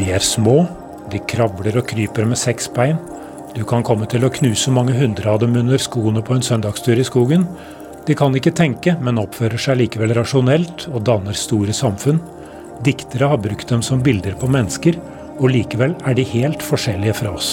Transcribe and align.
De 0.00 0.06
er 0.16 0.22
små, 0.24 0.62
de 1.12 1.18
kravler 1.28 1.76
og 1.76 1.90
kryper 1.90 2.24
med 2.24 2.38
seks 2.40 2.70
bein. 2.72 2.96
Du 3.52 3.66
kan 3.68 3.84
komme 3.84 4.06
til 4.08 4.24
å 4.24 4.30
knuse 4.32 4.72
mange 4.72 4.94
hundre 4.96 5.28
av 5.28 5.42
dem 5.42 5.58
under 5.60 5.82
skoene 5.82 6.22
på 6.24 6.38
en 6.38 6.46
søndagstur 6.46 6.96
i 6.96 7.04
skogen. 7.04 7.44
De 8.08 8.16
kan 8.16 8.32
ikke 8.32 8.54
tenke, 8.56 8.94
men 9.04 9.20
oppfører 9.20 9.60
seg 9.60 9.76
likevel 9.82 10.14
rasjonelt 10.16 10.86
og 10.88 11.04
danner 11.04 11.36
store 11.36 11.76
samfunn. 11.76 12.22
Diktere 12.86 13.28
har 13.28 13.42
brukt 13.44 13.68
dem 13.68 13.84
som 13.84 14.00
bilder 14.00 14.40
på 14.40 14.48
mennesker, 14.48 14.96
og 15.36 15.52
likevel 15.52 15.92
er 16.08 16.16
de 16.16 16.24
helt 16.32 16.64
forskjellige 16.64 17.18
fra 17.20 17.36
oss. 17.36 17.52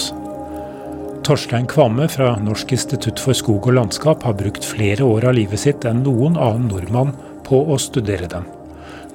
Torstein 1.28 1.68
Kvamme 1.68 2.08
fra 2.08 2.32
Norsk 2.40 2.72
institutt 2.72 3.20
for 3.20 3.36
skog 3.36 3.68
og 3.68 3.76
landskap 3.76 4.24
har 4.24 4.40
brukt 4.40 4.64
flere 4.64 5.04
år 5.04 5.28
av 5.28 5.36
livet 5.36 5.68
sitt 5.68 5.84
enn 5.84 6.00
noen 6.06 6.40
annen 6.40 6.70
nordmann 6.72 7.12
på 7.44 7.66
å 7.68 7.76
studere 7.76 8.30
dem. 8.32 8.48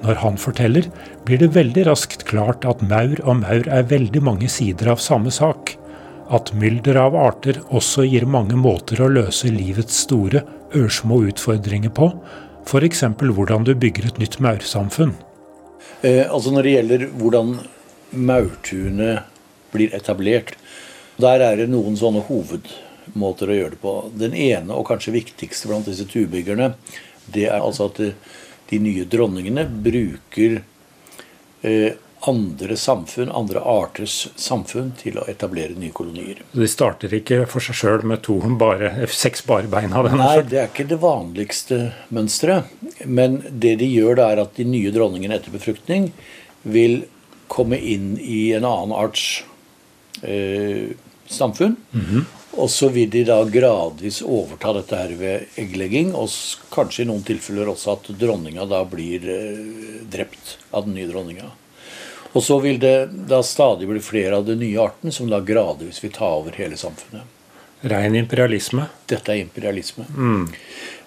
Når 0.04 0.20
han 0.20 0.36
forteller, 0.36 0.90
blir 1.24 1.40
det 1.40 1.54
veldig 1.54 1.86
raskt 1.88 2.26
klart 2.28 2.66
at 2.68 2.82
maur 2.84 3.16
og 3.24 3.40
maur 3.40 3.68
er 3.72 3.86
veldig 3.88 4.20
mange 4.24 4.50
sider 4.52 4.90
av 4.92 5.00
samme 5.00 5.32
sak. 5.32 5.78
At 6.32 6.52
mylder 6.56 6.98
av 7.00 7.16
arter 7.16 7.60
også 7.72 8.04
gir 8.08 8.26
mange 8.28 8.56
måter 8.60 9.00
å 9.00 9.10
løse 9.12 9.48
livets 9.52 10.02
store, 10.04 10.44
ørsmå 10.76 11.22
utfordringer 11.30 11.92
på. 11.96 12.10
F.eks. 12.64 13.04
hvordan 13.20 13.64
du 13.64 13.74
bygger 13.76 14.10
et 14.10 14.20
nytt 14.20 14.40
maursamfunn. 14.44 15.14
Eh, 16.02 16.24
altså 16.28 16.52
Når 16.52 16.62
det 16.62 16.76
gjelder 16.76 17.06
hvordan 17.20 17.54
maurtunet 18.12 19.24
blir 19.72 19.94
etablert, 19.96 20.54
der 21.20 21.40
er 21.44 21.60
det 21.60 21.70
noen 21.70 21.96
sånne 21.96 22.24
hovedmåter 22.28 23.50
å 23.50 23.58
gjøre 23.58 23.76
det 23.76 23.82
på. 23.82 23.94
Den 24.20 24.36
ene 24.36 24.76
og 24.76 24.88
kanskje 24.90 25.16
viktigste 25.16 25.70
blant 25.70 25.88
disse 25.88 26.06
tubyggerne, 26.10 26.74
det 27.32 27.48
er 27.48 27.60
altså 27.60 27.88
at 27.88 28.00
de 28.70 28.80
nye 28.80 29.04
dronningene 29.10 29.66
bruker 29.84 30.62
eh, 31.62 31.92
andre 32.26 32.76
samfunn, 32.76 33.30
andre 33.30 33.60
arters 33.60 34.28
samfunn, 34.40 34.92
til 34.96 35.18
å 35.20 35.26
etablere 35.28 35.76
nye 35.76 35.92
kolonier. 35.92 36.40
De 36.56 36.68
starter 36.70 37.12
ikke 37.18 37.42
for 37.50 37.64
seg 37.64 37.76
sjøl 37.76 38.06
med 38.08 38.22
to 38.24 38.38
bare, 38.60 38.92
seks 39.12 39.44
bare 39.48 39.68
beina? 39.70 40.00
Nei, 40.16 40.38
det 40.48 40.60
er 40.60 40.70
ikke 40.70 40.88
det 40.88 41.00
vanligste 41.02 41.80
mønsteret. 42.14 42.70
Men 43.04 43.42
det 43.50 43.76
de 43.82 43.90
gjør, 43.90 44.16
det 44.20 44.28
er 44.30 44.44
at 44.46 44.56
de 44.56 44.68
nye 44.68 44.92
dronningene 44.94 45.36
etter 45.36 45.52
befruktning 45.52 46.12
vil 46.62 47.02
komme 47.52 47.76
inn 47.76 48.14
i 48.16 48.54
en 48.56 48.64
annen 48.64 48.94
arts 48.96 49.44
eh, 50.22 50.96
samfunn. 51.28 51.76
Mm 51.92 52.06
-hmm. 52.08 52.24
Og 52.56 52.70
så 52.70 52.88
vil 52.88 53.10
de 53.10 53.24
da 53.26 53.40
gradvis 53.50 54.20
overta 54.22 54.72
dette 54.76 54.98
her 54.98 55.12
ved 55.18 55.58
egglegging, 55.58 56.12
og 56.14 56.30
kanskje 56.74 57.02
i 57.02 57.08
noen 57.08 57.24
tilfeller 57.26 57.70
også 57.72 57.96
at 57.96 58.10
dronninga 58.20 58.66
da 58.70 58.84
blir 58.86 59.26
eh, 59.26 60.00
drept 60.10 60.56
av 60.70 60.86
den 60.86 60.94
nye 60.98 61.10
dronninga. 61.10 61.50
Og 62.34 62.42
så 62.42 62.58
vil 62.62 62.78
det 62.82 62.96
da 63.30 63.40
stadig 63.46 63.88
bli 63.90 64.02
flere 64.02 64.38
av 64.38 64.46
de 64.46 64.56
nye 64.58 64.80
artene 64.82 65.14
som 65.14 65.30
da 65.30 65.40
gradvis 65.42 66.00
vil 66.02 66.14
ta 66.14 66.30
over 66.38 66.54
hele 66.58 66.78
samfunnet. 66.78 67.30
Rein 67.84 68.16
imperialisme? 68.16 68.86
Dette 69.10 69.34
er 69.34 69.42
imperialisme. 69.42 70.06
Mm. 70.16 70.46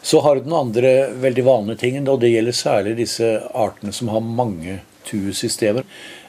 Så 0.02 0.22
har 0.24 0.36
du 0.36 0.46
den 0.46 0.56
andre 0.56 0.92
veldig 1.20 1.44
vanlige 1.48 1.82
tingen, 1.84 2.08
og 2.08 2.22
det 2.22 2.32
gjelder 2.32 2.56
særlig 2.56 2.98
disse 3.00 3.32
artene 3.56 3.96
som 3.96 4.12
har 4.14 4.24
mange 4.24 4.82
tuesystemer. 5.08 5.88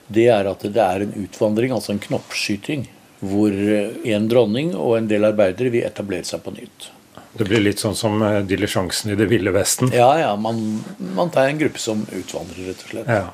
Det 0.09 0.31
er 0.33 0.49
at 0.51 0.65
det 0.65 0.83
er 0.83 1.05
en 1.05 1.15
utvandring, 1.21 1.75
altså 1.75 1.93
en 1.95 2.03
knoppskyting 2.07 2.87
hvor 3.21 3.51
en 3.53 4.29
dronning 4.31 4.75
og 4.77 4.97
en 4.99 5.09
del 5.11 5.27
arbeidere 5.27 5.73
vil 5.75 5.87
etablere 5.89 6.27
seg 6.29 6.45
på 6.45 6.55
nytt. 6.55 6.93
Det 7.39 7.47
blir 7.47 7.63
litt 7.63 7.83
sånn 7.83 7.97
som 7.99 8.23
eh, 8.25 8.41
i 8.43 9.17
Det 9.19 9.27
ville 9.31 9.53
vesten? 9.55 9.93
Ja, 9.95 10.11
ja. 10.19 10.33
Man, 10.37 10.83
man, 11.15 11.31
tar 11.31 11.49
en 11.49 11.61
gruppe 11.61 11.79
som 11.79 12.07
utvandrer, 12.11 12.71
rett 12.71 12.83
og 12.83 12.93
slett. 12.93 13.11
Ja. 13.11 13.29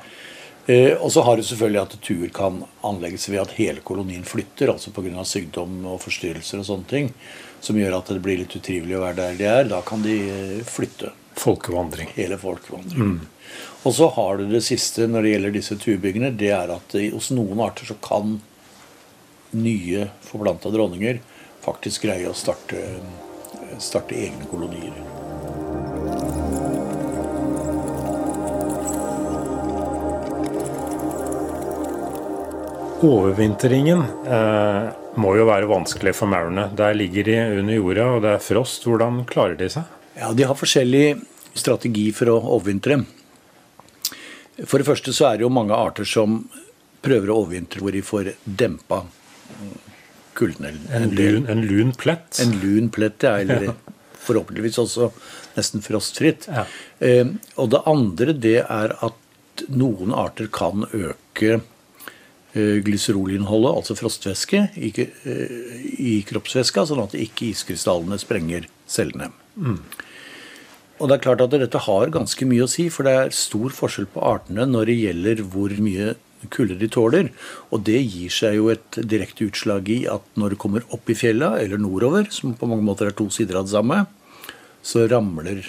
Eh, 0.67 0.93
og 0.93 1.11
så 1.13 1.23
har 1.25 1.37
du 1.37 1.45
selvfølgelig 1.45 1.81
at 1.81 1.95
tur 2.05 2.25
kan 2.33 2.63
anlegges 2.85 3.29
ved 3.29 3.41
at 3.41 3.55
hele 3.57 3.83
kolonien 3.85 4.25
flytter, 4.25 4.73
altså 4.73 4.93
pga. 4.93 5.25
sykdom 5.25 5.85
og 5.85 6.01
forstyrrelser 6.03 6.61
og 6.61 6.67
sånne 6.69 6.89
ting, 6.89 7.11
som 7.61 7.77
gjør 7.79 7.99
at 7.99 8.11
det 8.13 8.21
blir 8.25 8.41
litt 8.41 8.55
utrivelig 8.57 8.97
å 8.97 9.05
være 9.05 9.19
der 9.21 9.39
de 9.39 9.47
er. 9.51 9.69
Da 9.71 9.81
kan 9.85 10.03
de 10.05 10.17
eh, 10.25 10.65
flytte. 10.67 11.13
Folkevandring. 11.35 12.13
Hele 12.15 12.37
folkevandring. 12.39 13.15
Mm. 13.15 13.55
Og 13.85 13.93
så 13.93 14.07
har 14.15 14.37
du 14.37 14.45
det 14.49 14.61
siste 14.65 15.07
når 15.09 15.25
det 15.25 15.31
gjelder 15.33 15.55
disse 15.55 15.75
turbyggene, 15.81 16.29
det 16.33 16.53
er 16.55 16.71
at 16.73 16.95
hos 17.13 17.27
noen 17.35 17.59
arter 17.65 17.89
så 17.89 17.97
kan 18.01 18.37
nye 19.51 20.07
forplanta 20.25 20.71
dronninger 20.73 21.21
faktisk 21.65 22.05
greie 22.05 22.29
å 22.29 22.35
starte, 22.37 22.81
starte 23.81 24.17
egne 24.17 24.47
kolonier. 24.49 24.93
Overvintringen 33.05 34.01
eh, 34.25 34.85
må 35.19 35.35
jo 35.37 35.45
være 35.49 35.69
vanskelig 35.69 36.15
for 36.17 36.31
maurene. 36.31 36.69
Der 36.77 36.95
ligger 36.97 37.27
de 37.27 37.35
under 37.59 37.77
jorda, 37.77 38.05
og 38.15 38.23
det 38.23 38.31
er 38.37 38.43
frost. 38.43 38.85
Hvordan 38.87 39.23
klarer 39.29 39.57
de 39.59 39.69
seg? 39.73 39.89
Ja, 40.15 40.31
De 40.33 40.47
har 40.47 40.57
forskjellig 40.57 41.19
strategi 41.55 42.07
for 42.15 42.31
å 42.31 42.39
overvintre. 42.55 43.03
For 44.63 44.79
det 44.79 44.87
første 44.87 45.11
så 45.13 45.27
er 45.29 45.37
det 45.37 45.45
jo 45.45 45.51
mange 45.51 45.75
arter 45.75 46.07
som 46.07 46.45
prøver 47.05 47.29
å 47.29 47.41
overvintre 47.43 47.83
hvor 47.83 47.93
de 47.93 48.01
får 48.05 48.31
dempa 48.47 49.03
kulden. 50.35 50.65
En, 50.91 51.03
en, 51.03 51.11
lun, 51.15 51.45
en 51.51 51.61
lun 51.67 51.93
plett? 51.95 52.39
En 52.43 52.55
lun 52.61 52.89
plett, 52.93 53.23
ja. 53.23 53.37
Eller 53.39 53.73
forhåpentligvis 54.25 54.79
også 54.81 55.11
nesten 55.55 55.83
frostfritt. 55.85 56.49
Ja. 56.51 56.65
Eh, 56.99 57.27
og 57.61 57.71
det 57.73 57.83
andre 57.89 58.35
det 58.35 58.59
er 58.63 58.95
at 59.05 59.65
noen 59.71 60.11
arter 60.15 60.49
kan 60.51 60.87
øke 60.91 61.59
eh, 61.59 62.77
glyserolinnholdet, 62.85 63.71
altså 63.71 63.95
frostvæske, 63.99 64.65
i, 64.75 64.91
eh, 64.99 65.85
i 66.01 66.17
kroppsvæska, 66.27 66.87
sånn 66.89 67.05
at 67.05 67.15
ikke 67.19 67.51
iskrystallene 67.53 68.19
sprenger 68.21 68.67
cellene. 68.91 69.31
Mm. 69.55 69.79
Og 70.95 71.09
det 71.09 71.17
er 71.17 71.23
klart 71.25 71.43
at 71.43 71.51
Dette 71.51 71.81
har 71.87 72.11
ganske 72.13 72.47
mye 72.47 72.65
å 72.65 72.71
si, 72.71 72.87
for 72.93 73.07
det 73.07 73.15
er 73.19 73.33
stor 73.35 73.73
forskjell 73.75 74.07
på 74.13 74.23
artene 74.23 74.67
når 74.69 74.91
det 74.91 75.01
gjelder 75.01 75.41
hvor 75.51 75.73
mye 75.83 76.13
kulde 76.51 76.77
de 76.79 76.89
tåler. 76.91 77.31
Og 77.71 77.85
det 77.87 78.01
gir 78.01 78.33
seg 78.33 78.59
jo 78.59 78.69
et 78.73 78.99
direkte 79.01 79.47
utslag 79.49 79.89
i 79.91 80.03
at 80.11 80.25
når 80.39 80.55
det 80.55 80.61
kommer 80.61 80.85
opp 80.95 81.09
i 81.09 81.17
fjella, 81.17 81.55
eller 81.61 81.81
nordover, 81.81 82.29
som 82.33 82.55
på 82.57 82.69
mange 82.69 82.85
måter 82.85 83.09
er 83.09 83.17
to 83.17 83.29
sider 83.33 83.59
av 83.59 83.67
det 83.67 83.75
samme, 83.75 84.03
så 84.85 85.07
ramler 85.09 85.65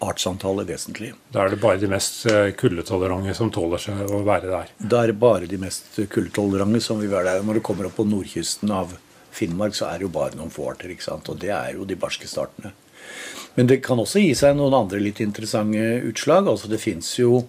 artsantallet 0.00 0.68
vesentlig. 0.68 1.12
Da 1.32 1.44
er 1.44 1.54
det 1.54 1.60
bare 1.60 1.80
de 1.80 1.90
mest 1.90 2.22
eh, 2.30 2.52
kuldetolerante 2.56 3.34
som 3.36 3.50
tåler 3.52 3.82
seg 3.82 4.00
å 4.08 4.22
være 4.24 4.48
der? 4.48 4.72
Da 4.80 5.02
er 5.02 5.12
det 5.12 5.20
bare 5.20 5.48
de 5.50 5.58
mest 5.60 5.98
kuldetolerante 6.12 6.80
som 6.84 7.02
vil 7.02 7.12
være 7.12 7.34
der. 7.34 7.46
Når 7.46 7.60
det 7.60 7.64
kommer 7.66 7.88
opp 7.88 7.98
på 8.00 8.08
nordkysten 8.08 8.72
av 8.72 8.96
Finnmark, 9.30 9.76
så 9.76 9.90
er 9.90 10.00
det 10.00 10.08
jo 10.08 10.14
bare 10.14 10.38
noen 10.38 10.52
få 10.52 10.70
arter. 10.72 10.90
ikke 10.94 11.06
sant? 11.06 11.28
Og 11.28 11.36
det 11.42 11.52
er 11.54 11.74
jo 11.76 11.84
de 11.88 11.98
barske 12.00 12.28
startene. 12.30 12.72
Men 13.54 13.68
det 13.68 13.80
kan 13.84 14.00
også 14.00 14.22
gi 14.22 14.32
seg 14.38 14.56
noen 14.56 14.76
andre 14.78 15.02
litt 15.02 15.20
interessante 15.22 16.00
utslag. 16.08 16.48
Altså 16.48 16.70
Det 16.70 16.80
fins 16.80 17.12
jo 17.18 17.44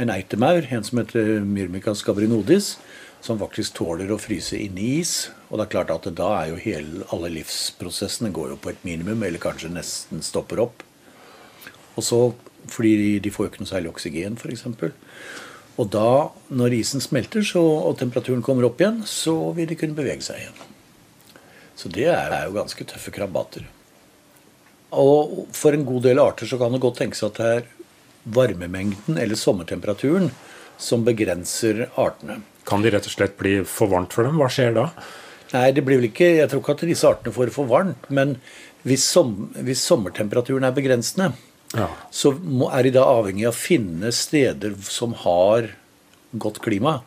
en 0.00 0.12
eitemaur, 0.12 0.66
en 0.70 0.84
som 0.84 1.00
heter 1.02 1.40
Myrmicas 1.44 2.02
gabrinodis, 2.06 2.76
som 3.22 3.38
faktisk 3.38 3.76
tåler 3.78 4.10
å 4.10 4.20
fryse 4.20 4.58
inne 4.58 4.80
i 4.82 4.92
is. 5.00 5.30
Og 5.50 5.58
det 5.58 5.66
er 5.66 5.74
klart 5.76 5.92
at 5.94 6.08
da 6.18 6.30
er 6.40 6.52
jo 6.52 6.62
hele, 6.62 7.04
alle 7.14 7.30
livsprosessene 7.36 8.32
går 8.34 8.54
jo 8.54 8.60
på 8.62 8.72
et 8.72 8.86
minimum, 8.86 9.22
eller 9.22 9.42
kanskje 9.42 9.70
nesten 9.72 10.24
stopper 10.26 10.62
opp. 10.64 10.82
Og 11.96 12.06
så 12.06 12.22
fordi 12.70 13.18
de 13.22 13.30
får 13.34 13.46
jo 13.46 13.50
ikke 13.50 13.64
noe 13.64 13.72
særlig 13.72 13.90
oksygen, 13.90 14.38
f.eks. 14.38 14.66
Og 15.80 15.88
da, 15.90 16.30
når 16.52 16.76
isen 16.78 17.02
smelter 17.02 17.44
så, 17.46 17.62
og 17.62 17.96
temperaturen 18.00 18.42
kommer 18.44 18.68
opp 18.68 18.80
igjen, 18.82 19.00
så 19.08 19.34
vil 19.56 19.70
de 19.70 19.78
kunne 19.78 19.98
bevege 19.98 20.22
seg 20.24 20.42
igjen. 20.42 20.58
Så 21.78 21.90
det 21.90 22.10
er 22.12 22.44
jo 22.44 22.54
ganske 22.54 22.86
tøffe 22.86 23.14
krabbater. 23.14 23.64
Og 24.92 25.46
for 25.56 25.72
en 25.72 25.86
god 25.88 26.04
del 26.04 26.20
arter 26.20 26.46
så 26.48 26.58
kan 26.60 26.74
det 26.74 26.82
godt 26.84 27.00
tenkes 27.00 27.24
at 27.24 27.38
det 27.40 27.52
er 27.56 27.70
varmemengden 28.24 29.18
eller 29.18 29.38
sommertemperaturen 29.38 30.30
som 30.78 31.04
begrenser 31.06 31.88
artene. 32.00 32.40
Kan 32.68 32.82
de 32.82 32.92
rett 32.94 33.06
og 33.06 33.14
slett 33.14 33.36
bli 33.38 33.60
for 33.66 33.90
varmt 33.90 34.14
for 34.14 34.26
dem? 34.26 34.38
Hva 34.40 34.48
skjer 34.52 34.74
da? 34.76 34.88
Nei, 35.52 35.68
det 35.76 35.84
blir 35.84 36.00
vel 36.00 36.08
ikke, 36.08 36.28
Jeg 36.38 36.48
tror 36.48 36.62
ikke 36.62 36.76
at 36.78 36.84
disse 36.88 37.08
artene 37.08 37.34
får 37.34 37.52
for 37.54 37.68
varmt. 37.68 38.08
Men 38.08 38.36
hvis, 38.86 39.04
som, 39.04 39.50
hvis 39.58 39.82
sommertemperaturen 39.84 40.64
er 40.66 40.74
begrensende, 40.76 41.32
ja. 41.76 41.90
så 42.10 42.32
må, 42.38 42.70
er 42.72 42.86
de 42.86 42.94
da 42.96 43.04
avhengig 43.10 43.46
av 43.48 43.54
å 43.54 43.60
finne 43.60 44.12
steder 44.14 44.78
som 44.88 45.16
har 45.24 45.72
godt 46.32 46.62
klima. 46.64 47.00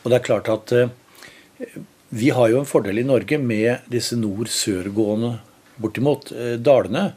Og 0.00 0.10
det 0.10 0.20
er 0.20 0.26
klart 0.26 0.48
at 0.52 0.72
eh, 0.72 0.92
vi 2.10 2.32
har 2.34 2.50
jo 2.50 2.62
en 2.62 2.68
fordel 2.68 3.02
i 3.02 3.06
Norge 3.06 3.38
med 3.38 3.86
disse 3.92 4.16
nord-sør-gående 4.18 5.36
bortimot 5.80 6.32
eh, 6.32 6.56
dalene 6.60 7.10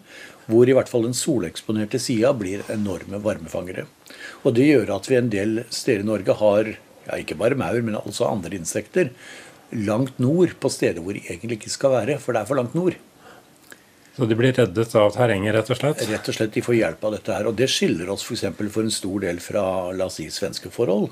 hvor 0.47 0.67
i 0.69 0.75
hvert 0.75 0.89
fall 0.91 1.05
den 1.07 1.15
soleksponerte 1.17 2.01
sida 2.01 2.33
blir 2.35 2.65
enorme 2.73 3.21
varmefangere. 3.23 3.85
Og 4.43 4.53
Det 4.57 4.67
gjør 4.67 4.95
at 4.97 5.09
vi 5.09 5.19
en 5.19 5.31
del 5.31 5.63
steder 5.69 6.03
i 6.03 6.09
Norge 6.09 6.35
har 6.39 6.73
ja, 6.73 7.17
ikke 7.19 7.39
bare 7.39 7.59
maur, 7.59 7.81
men 7.81 7.99
også 7.99 8.27
andre 8.29 8.55
insekter 8.57 9.11
langt 9.73 10.19
nord 10.21 10.53
på 10.61 10.69
steder 10.69 11.01
hvor 11.01 11.15
de 11.15 11.23
egentlig 11.25 11.57
ikke 11.61 11.73
skal 11.73 11.95
være, 11.95 12.19
for 12.21 12.35
det 12.35 12.43
er 12.43 12.49
for 12.49 12.59
langt 12.59 12.75
nord. 12.77 12.99
Så 14.13 14.27
de 14.29 14.35
blir 14.37 14.53
reddet 14.53 14.93
av 14.99 15.09
terrenget, 15.15 15.55
rett 15.55 15.71
og 15.73 15.79
slett? 15.79 16.03
Rett 16.05 16.27
og 16.29 16.35
slett, 16.37 16.53
De 16.53 16.61
får 16.61 16.75
hjelp 16.77 17.05
av 17.07 17.15
dette 17.15 17.33
her. 17.33 17.47
Og 17.49 17.55
det 17.57 17.65
skiller 17.73 18.11
oss 18.13 18.21
f.eks. 18.27 18.45
For, 18.53 18.69
for 18.75 18.85
en 18.85 18.93
stor 18.93 19.23
del 19.23 19.41
fra 19.41 19.63
la 19.95 20.05
oss 20.05 20.19
si, 20.21 20.27
svenske 20.29 20.69
forhold. 20.73 21.09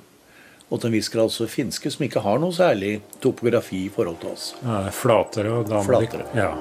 Og 0.70 0.80
til 0.80 0.92
en 0.92 0.94
viss 0.94 1.10
grad 1.12 1.32
også 1.32 1.50
finske, 1.50 1.90
som 1.92 2.06
ikke 2.06 2.22
har 2.24 2.38
noe 2.40 2.54
særlig 2.56 3.00
topografi 3.24 3.88
i 3.88 3.90
forhold 3.92 4.22
til 4.22 4.36
oss. 4.36 4.52
Ja, 4.62 4.86
flatere 4.94 5.58
og 5.58 5.66
damer. 5.72 5.90
Flatere. 5.90 6.30
Ja. 6.38 6.54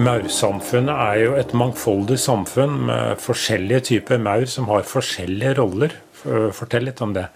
Maursamfunnet 0.00 0.96
er 0.96 1.18
jo 1.20 1.32
et 1.36 1.50
mangfoldig 1.52 2.16
samfunn 2.22 2.76
med 2.88 3.18
forskjellige 3.20 3.82
typer 3.90 4.20
maur 4.22 4.46
som 4.48 4.70
har 4.70 4.86
forskjellige 4.88 5.58
roller. 5.58 5.96
Fortell 6.56 6.86
litt 6.88 7.02
om 7.04 7.12
det. 7.12 7.26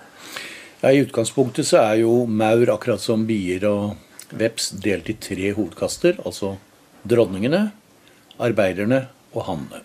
Ja, 0.81 0.89
I 0.89 1.03
utgangspunktet 1.05 1.69
så 1.69 1.83
er 1.83 1.99
jo 2.01 2.23
maur, 2.25 2.71
akkurat 2.73 3.03
som 3.05 3.27
bier 3.29 3.67
og 3.69 4.31
veps, 4.33 4.71
delt 4.81 5.11
i 5.13 5.17
tre 5.21 5.51
hovedkaster. 5.53 6.17
Altså 6.25 6.55
dronningene, 7.05 7.67
arbeiderne 8.41 9.03
og 9.35 9.45
hannene. 9.51 9.85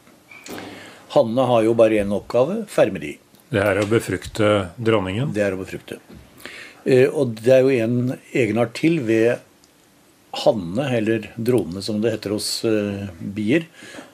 Hannene 1.18 1.50
har 1.52 1.68
jo 1.68 1.76
bare 1.76 2.00
én 2.00 2.16
oppgave 2.16 2.62
ferme 2.72 3.04
de. 3.04 3.18
Det 3.52 3.60
er 3.66 3.82
å 3.82 3.88
befrukte 3.92 4.54
dronningen? 4.80 5.34
Det 5.36 5.44
er 5.44 5.58
å 5.58 5.60
befrukte. 5.60 6.00
Eh, 6.86 7.10
og 7.10 7.36
det 7.44 7.58
er 7.58 7.66
jo 7.66 7.76
en 7.76 8.16
egenart 8.32 8.78
til 8.80 9.02
ved 9.04 9.44
hannene, 10.32 10.88
eller 10.98 11.30
dronene 11.36 11.82
som 11.86 12.02
det 12.02 12.16
heter 12.16 12.36
hos 12.36 12.50
uh, 12.68 13.10
bier, 13.20 13.66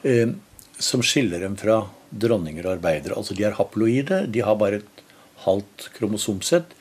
uh, 0.04 0.32
som 0.80 1.04
skiller 1.06 1.44
dem 1.44 1.56
fra 1.60 1.84
dronninger 2.10 2.66
og 2.66 2.78
arbeidere. 2.78 3.18
Altså 3.20 3.36
de 3.36 3.46
er 3.48 3.58
haploide, 3.58 4.26
de 4.32 4.44
har 4.44 4.58
bare 4.60 4.82
et 4.82 5.04
halvt 5.46 5.90
kromosomsett 5.98 6.76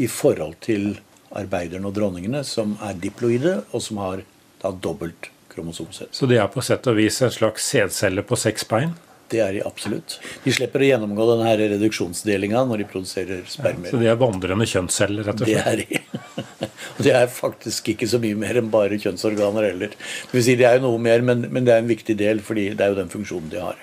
i 0.00 0.08
forhold 0.10 0.58
til 0.64 0.94
arbeiderne 1.36 1.88
og 1.88 1.94
dronningene, 1.96 2.42
som 2.46 2.76
er 2.84 2.98
diploide, 3.00 3.60
og 3.72 3.84
som 3.84 4.00
har 4.02 4.24
da 4.62 4.72
dobbelt 4.72 5.30
kromosomsett. 5.50 6.12
Så 6.14 6.28
de 6.30 6.38
er 6.38 6.50
på 6.50 6.62
sett 6.64 6.86
og 6.90 6.98
vis 6.98 7.20
en 7.22 7.32
slags 7.32 7.66
sædcelle 7.72 8.24
på 8.26 8.38
seks 8.38 8.66
bein? 8.68 8.94
Det 9.30 9.40
er 9.44 9.54
de 9.54 9.62
absolutt. 9.66 10.16
De 10.44 10.52
slipper 10.54 10.82
å 10.82 10.88
gjennomgå 10.88 11.26
denne 11.32 11.52
reduksjonsdelinga 11.60 12.64
når 12.66 12.82
de 12.82 12.86
produserer 12.90 13.44
spermer. 13.50 13.86
Ja, 13.86 13.94
så 13.94 14.00
de 14.02 14.08
er 14.10 14.18
vandrende 14.18 14.66
kjønnsceller, 14.66 15.28
rett 15.28 15.44
og 15.44 15.50
slett? 15.50 15.66
Det 15.66 15.70
er 15.70 15.84
de. 15.84 16.70
Og 17.00 17.04
det 17.06 17.12
er 17.16 17.30
faktisk 17.32 17.92
ikke 17.94 18.08
så 18.10 18.18
mye 18.20 18.36
mer 18.36 18.58
enn 18.60 18.72
bare 18.72 18.98
kjønnsorganer 19.00 19.70
heller. 19.70 19.94
Det 19.94 20.36
vil 20.36 20.44
si, 20.44 20.56
det 20.58 20.66
er 20.68 20.76
jo 20.76 20.88
noe 20.88 20.98
mer, 21.00 21.22
men, 21.24 21.46
men 21.48 21.64
det 21.64 21.72
er 21.72 21.84
en 21.84 21.88
viktig 21.88 22.16
del, 22.18 22.42
fordi 22.44 22.66
det 22.74 22.84
er 22.84 22.92
jo 22.92 22.98
den 22.98 23.12
funksjonen 23.12 23.52
de 23.52 23.62
har. 23.62 23.78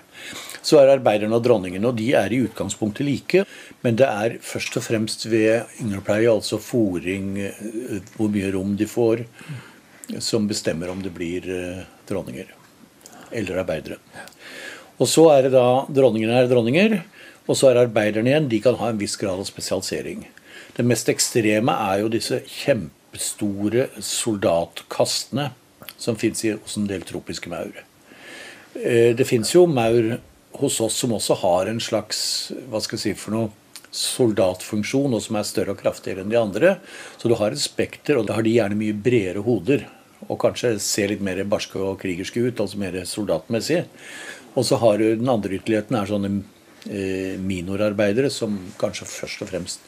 Så 0.67 0.81
er 0.81 0.91
arbeiderne 0.91 1.37
og 1.37 1.45
dronningene, 1.45 1.87
og 1.87 1.97
de 1.97 2.11
er 2.19 2.33
i 2.33 2.41
utgangspunktet 2.43 3.07
like. 3.07 3.45
Men 3.85 3.97
det 3.97 4.09
er 4.09 4.37
først 4.43 4.77
og 4.77 4.85
fremst 4.85 5.25
ved 5.31 5.79
ynglepleie, 5.81 6.29
altså 6.29 6.59
fòring, 6.61 7.31
eh, 7.47 7.97
hvor 8.17 8.29
mye 8.33 8.51
rom 8.53 8.75
de 8.77 8.89
får, 8.89 9.23
som 10.23 10.47
bestemmer 10.49 10.91
om 10.91 11.01
det 11.03 11.13
blir 11.15 11.47
eh, 11.51 11.83
dronninger 12.09 12.53
eller 13.31 13.63
arbeidere. 13.63 13.97
Og 14.97 15.09
så 15.09 15.27
er 15.35 15.45
det 15.45 15.53
da 15.53 15.85
dronningene 15.93 16.41
er 16.41 16.49
dronninger, 16.49 16.97
og 17.47 17.57
så 17.57 17.69
er 17.69 17.83
arbeiderne 17.83 18.31
igjen. 18.31 18.49
De 18.51 18.61
kan 18.63 18.77
ha 18.79 18.91
en 18.91 18.99
viss 18.99 19.17
grad 19.19 19.39
av 19.39 19.47
spesialisering. 19.49 20.25
Det 20.77 20.85
mest 20.85 21.09
ekstreme 21.09 21.73
er 21.73 22.01
jo 22.03 22.11
disse 22.13 22.41
kjempestore 22.45 23.87
soldatkastene 24.03 25.51
som 25.97 26.17
fins 26.19 26.43
hos 26.45 26.77
en 26.77 26.89
del 26.89 27.05
tropiske 27.07 27.49
maur. 27.49 27.83
Eh, 28.77 29.13
det 29.17 29.25
fins 29.29 29.53
jo 29.55 29.65
maur 29.69 30.17
hos 30.57 30.79
oss 30.81 30.97
som 31.01 31.13
også 31.17 31.37
har 31.41 31.69
en 31.69 31.81
slags 31.81 32.19
hva 32.69 32.81
skal 32.81 32.97
jeg 32.97 33.03
si 33.05 33.17
for 33.17 33.35
noe, 33.35 33.53
soldatfunksjon, 33.97 35.13
og 35.15 35.21
som 35.23 35.37
er 35.39 35.45
større 35.47 35.73
og 35.73 35.79
kraftigere 35.79 36.21
enn 36.21 36.31
de 36.31 36.37
andre. 36.37 36.73
Så 37.17 37.31
du 37.31 37.37
har 37.39 37.53
et 37.53 37.61
spekter, 37.61 38.19
og 38.19 38.27
da 38.27 38.35
har 38.37 38.45
de 38.45 38.53
gjerne 38.57 38.77
mye 38.77 38.93
bredere 38.93 39.41
hoder. 39.45 39.87
Og 40.27 40.37
kanskje 40.41 40.75
ser 40.83 41.11
litt 41.11 41.23
mer 41.23 41.39
barske 41.49 41.79
og 41.79 41.99
krigerske 42.01 42.43
ut, 42.43 42.59
altså 42.59 42.81
mer 42.81 42.97
soldatmessig. 43.07 43.85
Og 44.57 44.65
så 44.65 44.79
har 44.81 44.97
du 44.97 45.05
den 45.15 45.29
andre 45.29 45.59
ytterligheten 45.59 45.97
er 45.99 46.09
sånne 46.09 46.31
eh, 46.89 47.35
minorarbeidere 47.37 48.31
som 48.33 48.57
kanskje 48.81 49.05
først 49.09 49.43
og 49.45 49.51
fremst 49.51 49.85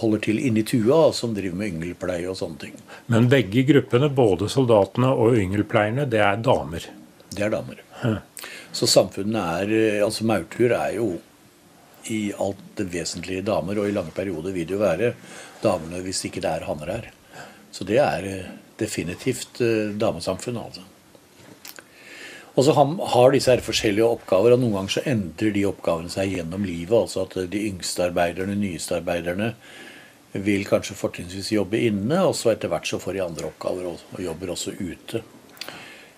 holder 0.00 0.20
til 0.24 0.40
inni 0.40 0.64
tua, 0.64 1.08
og 1.08 1.16
som 1.16 1.34
driver 1.36 1.56
med 1.60 1.74
yngelpleie 1.74 2.28
og 2.28 2.36
sånne 2.38 2.60
ting. 2.60 2.76
Men 3.12 3.28
begge 3.32 3.64
gruppene, 3.68 4.10
både 4.12 4.48
soldatene 4.52 5.10
og 5.12 5.36
yngelpleierne, 5.40 6.06
det 6.08 6.20
er 6.24 6.40
damer? 6.44 6.88
Det 7.34 7.46
er 7.46 7.52
damer. 7.52 7.80
Så 8.74 8.88
samfunnet 8.90 9.40
er 9.40 9.72
eh, 9.72 10.00
Altså 10.04 10.26
maurtur 10.28 10.74
er 10.76 10.96
jo 10.98 11.14
i 12.12 12.34
alt 12.36 12.60
det 12.76 12.90
vesentlige 12.92 13.44
damer, 13.46 13.80
og 13.80 13.88
i 13.88 13.96
lange 13.96 14.12
perioder 14.12 14.52
vil 14.52 14.68
det 14.68 14.76
jo 14.76 14.84
være 14.84 15.14
damene 15.64 16.04
hvis 16.04 16.26
ikke 16.28 16.44
det 16.44 16.50
er 16.52 16.66
hanner 16.68 16.98
her. 16.98 17.12
Så 17.72 17.88
det 17.88 18.02
er 18.04 18.28
eh, 18.28 18.50
definitivt 18.76 19.62
damesamfunn, 19.96 20.60
altså. 20.60 20.84
Og 22.54 22.62
så 22.62 22.74
har 22.74 23.32
disse 23.34 23.50
her 23.50 23.62
forskjellige 23.66 24.06
oppgaver, 24.06 24.54
og 24.54 24.60
noen 24.62 24.76
ganger 24.76 24.94
så 24.94 25.02
endrer 25.10 25.54
de 25.56 25.64
oppgavene 25.66 26.12
seg 26.12 26.36
gjennom 26.36 26.66
livet. 26.66 26.94
Altså 26.94 27.24
at 27.24 27.34
de 27.50 27.62
yngste 27.70 28.06
arbeiderne, 28.06 28.54
nyeste 28.58 29.00
arbeiderne, 29.00 29.54
vil 30.34 30.66
kanskje 30.66 30.96
fortrinnsvis 30.98 31.52
jobbe 31.54 31.80
inne, 31.86 32.20
og 32.26 32.34
så 32.38 32.52
etter 32.52 32.70
hvert 32.70 32.86
så 32.90 33.00
får 33.02 33.16
de 33.16 33.24
andre 33.24 33.48
oppgaver 33.50 33.90
og, 33.90 34.04
og 34.14 34.22
jobber 34.22 34.54
også 34.54 34.74
ute. 34.78 35.22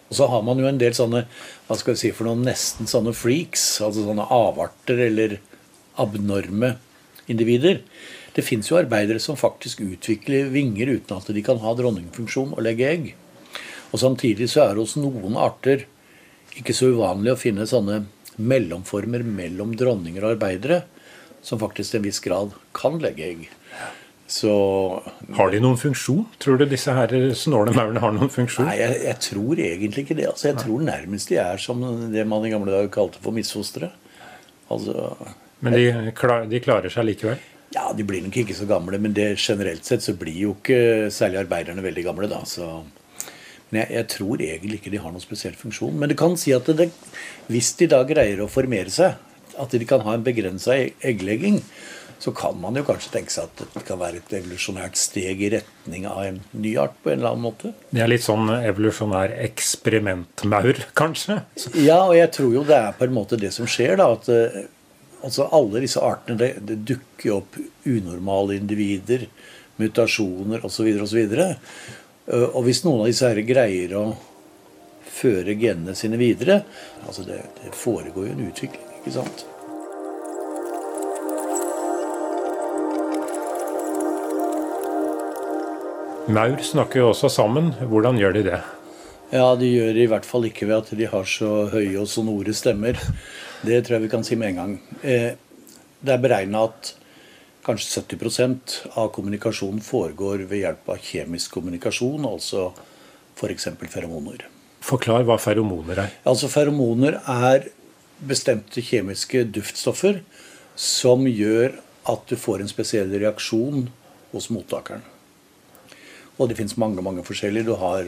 Og 0.06 0.14
så 0.16 0.28
har 0.30 0.44
man 0.46 0.60
jo 0.60 0.68
en 0.68 0.78
del 0.80 0.94
sånne 0.96 1.24
hva 1.66 1.76
skal 1.76 1.96
vi 1.96 2.02
si 2.04 2.12
for 2.14 2.28
noen 2.28 2.44
nesten 2.46 2.88
sånne 2.88 3.16
freaks, 3.16 3.64
altså 3.84 4.04
sånne 4.06 4.28
avarter 4.32 5.02
eller 5.08 5.38
abnorme 6.00 6.76
individer. 7.32 7.82
Det 8.36 8.44
fins 8.44 8.68
jo 8.70 8.78
arbeidere 8.78 9.20
som 9.22 9.40
faktisk 9.40 9.80
utvikler 9.84 10.52
vinger 10.52 10.92
uten 10.92 11.16
at 11.16 11.32
de 11.32 11.44
kan 11.44 11.60
ha 11.64 11.72
dronningfunksjon 11.76 12.54
og 12.54 12.64
legge 12.64 12.88
egg. 12.88 13.12
Og 13.90 14.00
Samtidig 14.02 14.50
så 14.52 14.66
er 14.66 14.74
det 14.74 14.84
hos 14.84 14.96
noen 15.00 15.38
arter 15.40 15.86
ikke 16.60 16.74
så 16.76 16.90
uvanlig 16.94 17.34
å 17.34 17.40
finne 17.40 17.68
sånne 17.68 18.02
mellomformer 18.36 19.24
mellom 19.24 19.72
dronninger 19.78 20.24
og 20.24 20.36
arbeidere 20.36 20.82
som 21.44 21.60
faktisk 21.60 21.92
til 21.92 22.00
en 22.00 22.06
viss 22.08 22.20
grad 22.24 22.56
kan 22.76 22.98
legge 23.02 23.24
egg. 23.26 23.46
Så, 24.26 24.50
har 25.38 25.52
de 25.52 25.60
noen 25.62 25.78
funksjon? 25.78 26.24
Tror 26.42 26.58
du 26.58 26.64
disse 26.66 26.90
her 26.90 27.12
snåle 27.38 27.70
maurene 27.76 28.02
har 28.02 28.14
noen 28.16 28.32
funksjon? 28.32 28.66
Nei, 28.66 28.80
jeg, 28.80 28.96
jeg, 29.04 29.18
tror 29.28 29.60
egentlig 29.62 30.02
ikke 30.02 30.16
det. 30.18 30.26
Altså, 30.32 30.48
jeg 30.50 30.58
tror 30.64 30.82
nærmest 30.88 31.30
de 31.30 31.38
er 31.38 31.62
som 31.62 31.84
det 32.10 32.24
man 32.26 32.46
i 32.46 32.50
gamle 32.50 32.74
dager 32.74 32.90
kalte 32.96 33.22
for 33.22 33.36
misfostre. 33.36 33.92
Altså, 34.74 35.12
men 35.62 35.78
de, 35.78 35.84
de, 36.50 36.60
klarer 36.64 36.90
seg 36.90 37.06
likevel? 37.06 37.38
Ja, 37.76 37.86
de 37.94 38.04
blir 38.06 38.24
nok 38.24 38.40
ikke 38.42 38.56
så 38.58 38.66
gamle. 38.66 38.98
Men 39.02 39.14
det, 39.14 39.36
generelt 39.38 39.86
sett 39.86 40.02
så 40.02 40.16
blir 40.18 40.42
jo 40.42 40.56
ikke 40.58 41.12
særlig 41.14 41.44
arbeiderne 41.44 41.86
veldig 41.86 42.08
gamle. 42.10 42.30
da, 42.32 42.42
så... 42.48 42.80
Men 43.70 43.82
jeg, 43.82 43.92
jeg, 43.96 44.08
tror 44.14 44.42
egentlig 44.44 44.80
ikke 44.80 44.92
de 44.94 45.02
har 45.02 45.14
noen 45.14 45.24
spesiell 45.24 45.56
funksjon. 45.58 45.96
Men 45.98 46.12
det 46.12 46.18
kan 46.20 46.36
si 46.38 46.54
at 46.54 46.68
det, 46.78 46.90
hvis 47.50 47.72
de 47.80 47.90
da 47.90 48.04
greier 48.06 48.44
å 48.44 48.50
formere 48.50 48.92
seg, 48.94 49.16
at 49.56 49.72
de 49.72 49.88
kan 49.88 50.04
ha 50.06 50.14
en 50.16 50.26
begrensa 50.26 50.76
e-, 50.76 50.92
egglegging, 51.06 51.62
så 52.18 52.32
kan 52.32 52.56
man 52.60 52.76
jo 52.78 52.84
kanskje 52.86 53.12
tenke 53.12 53.32
seg 53.32 53.50
at 53.50 53.74
det 53.74 53.82
kan 53.86 53.98
være 54.00 54.22
et 54.22 54.32
evolusjonært 54.38 54.96
steg 54.98 55.42
i 55.44 55.50
retning 55.52 56.06
av 56.08 56.22
en 56.24 56.38
ny 56.56 56.72
art 56.80 56.94
på 57.02 57.12
en 57.12 57.18
eller 57.18 57.34
annen 57.34 57.44
måte. 57.44 57.72
Det 57.90 58.00
er 58.02 58.10
litt 58.10 58.24
sånn 58.24 58.48
evolusjonær 58.56 59.34
eksperimentmaur, 59.44 60.80
kanskje? 60.96 61.42
Ja, 61.74 62.00
og 62.06 62.16
jeg 62.16 62.30
tror 62.36 62.54
jo 62.56 62.64
det 62.68 62.78
er 62.78 62.96
på 62.96 63.08
en 63.08 63.16
måte 63.18 63.40
det 63.40 63.52
som 63.56 63.68
skjer. 63.68 63.98
da, 64.00 64.08
at 64.16 64.30
eh, 64.32 64.64
altså 65.26 65.50
Alle 65.56 65.84
disse 65.84 66.00
artene 66.00 66.40
det, 66.40 66.50
det 66.64 66.80
dukker 66.88 67.36
opp 67.40 67.60
unormale 67.84 68.56
individer, 68.62 69.28
mutasjoner 69.76 70.64
osv. 70.64 70.88
osv. 71.04 71.36
Eh, 72.26 72.48
og 72.52 72.64
hvis 72.66 72.82
noen 72.84 73.04
av 73.04 73.10
disse 73.10 73.28
her 73.30 73.42
greier 73.46 73.96
å 73.98 74.06
føre 75.16 75.54
genene 75.56 75.94
sine 75.96 76.18
videre 76.20 76.58
altså 77.06 77.24
det, 77.24 77.38
det 77.62 77.70
foregår 77.72 78.26
jo 78.28 78.32
en 78.34 78.48
utvikling, 78.50 78.88
ikke 79.00 79.14
sant? 79.14 79.46
Maur 86.26 86.58
snakker 86.58 87.04
jo 87.04 87.12
også 87.12 87.28
sammen. 87.30 87.68
Hvordan 87.86 88.16
gjør 88.18 88.32
de 88.34 88.40
det? 88.48 88.58
Ja, 89.30 89.54
De 89.54 89.68
gjør 89.70 89.92
det 89.94 90.02
i 90.02 90.10
hvert 90.10 90.26
fall 90.26 90.48
ikke 90.48 90.66
ved 90.66 90.80
at 90.80 90.90
de 90.98 91.06
har 91.10 91.26
så 91.30 91.68
høye 91.70 92.00
og 92.02 92.08
sonore 92.10 92.54
stemmer. 92.54 92.98
Det 93.62 93.78
tror 93.86 93.96
jeg 93.96 94.06
vi 94.08 94.10
kan 94.10 94.26
si 94.26 94.38
med 94.38 94.52
en 94.52 94.58
gang. 94.58 94.72
Eh, 95.06 95.38
det 96.02 96.14
er 96.16 96.22
beregna 96.22 96.64
at 96.66 96.90
Kanskje 97.66 98.02
70% 98.04 98.76
av 98.94 99.08
kommunikasjonen 99.14 99.80
foregår 99.82 100.44
ved 100.46 100.62
hjelp 100.62 100.92
av 100.94 101.00
kjemisk 101.02 101.56
kommunikasjon, 101.56 102.28
altså 102.28 102.68
f.eks. 103.34 103.66
feromoner. 103.90 104.44
Forklar 104.86 105.26
hva 105.26 105.34
feromoner 105.42 105.98
er. 106.04 106.12
Altså 106.28 106.46
Feromoner 106.52 107.18
er 107.26 107.66
bestemte 108.22 108.84
kjemiske 108.84 109.42
duftstoffer 109.50 110.20
som 110.78 111.26
gjør 111.26 111.74
at 112.06 112.30
du 112.30 112.36
får 112.38 112.62
en 112.62 112.70
spesiell 112.70 113.10
reaksjon 113.18 113.88
hos 114.30 114.48
mottakeren. 114.54 115.02
Og 116.36 116.50
det 116.50 116.58
fins 116.60 116.76
mange 116.78 117.02
mange 117.02 117.24
forskjellige. 117.26 117.66
Du 117.66 117.74
har 117.80 118.06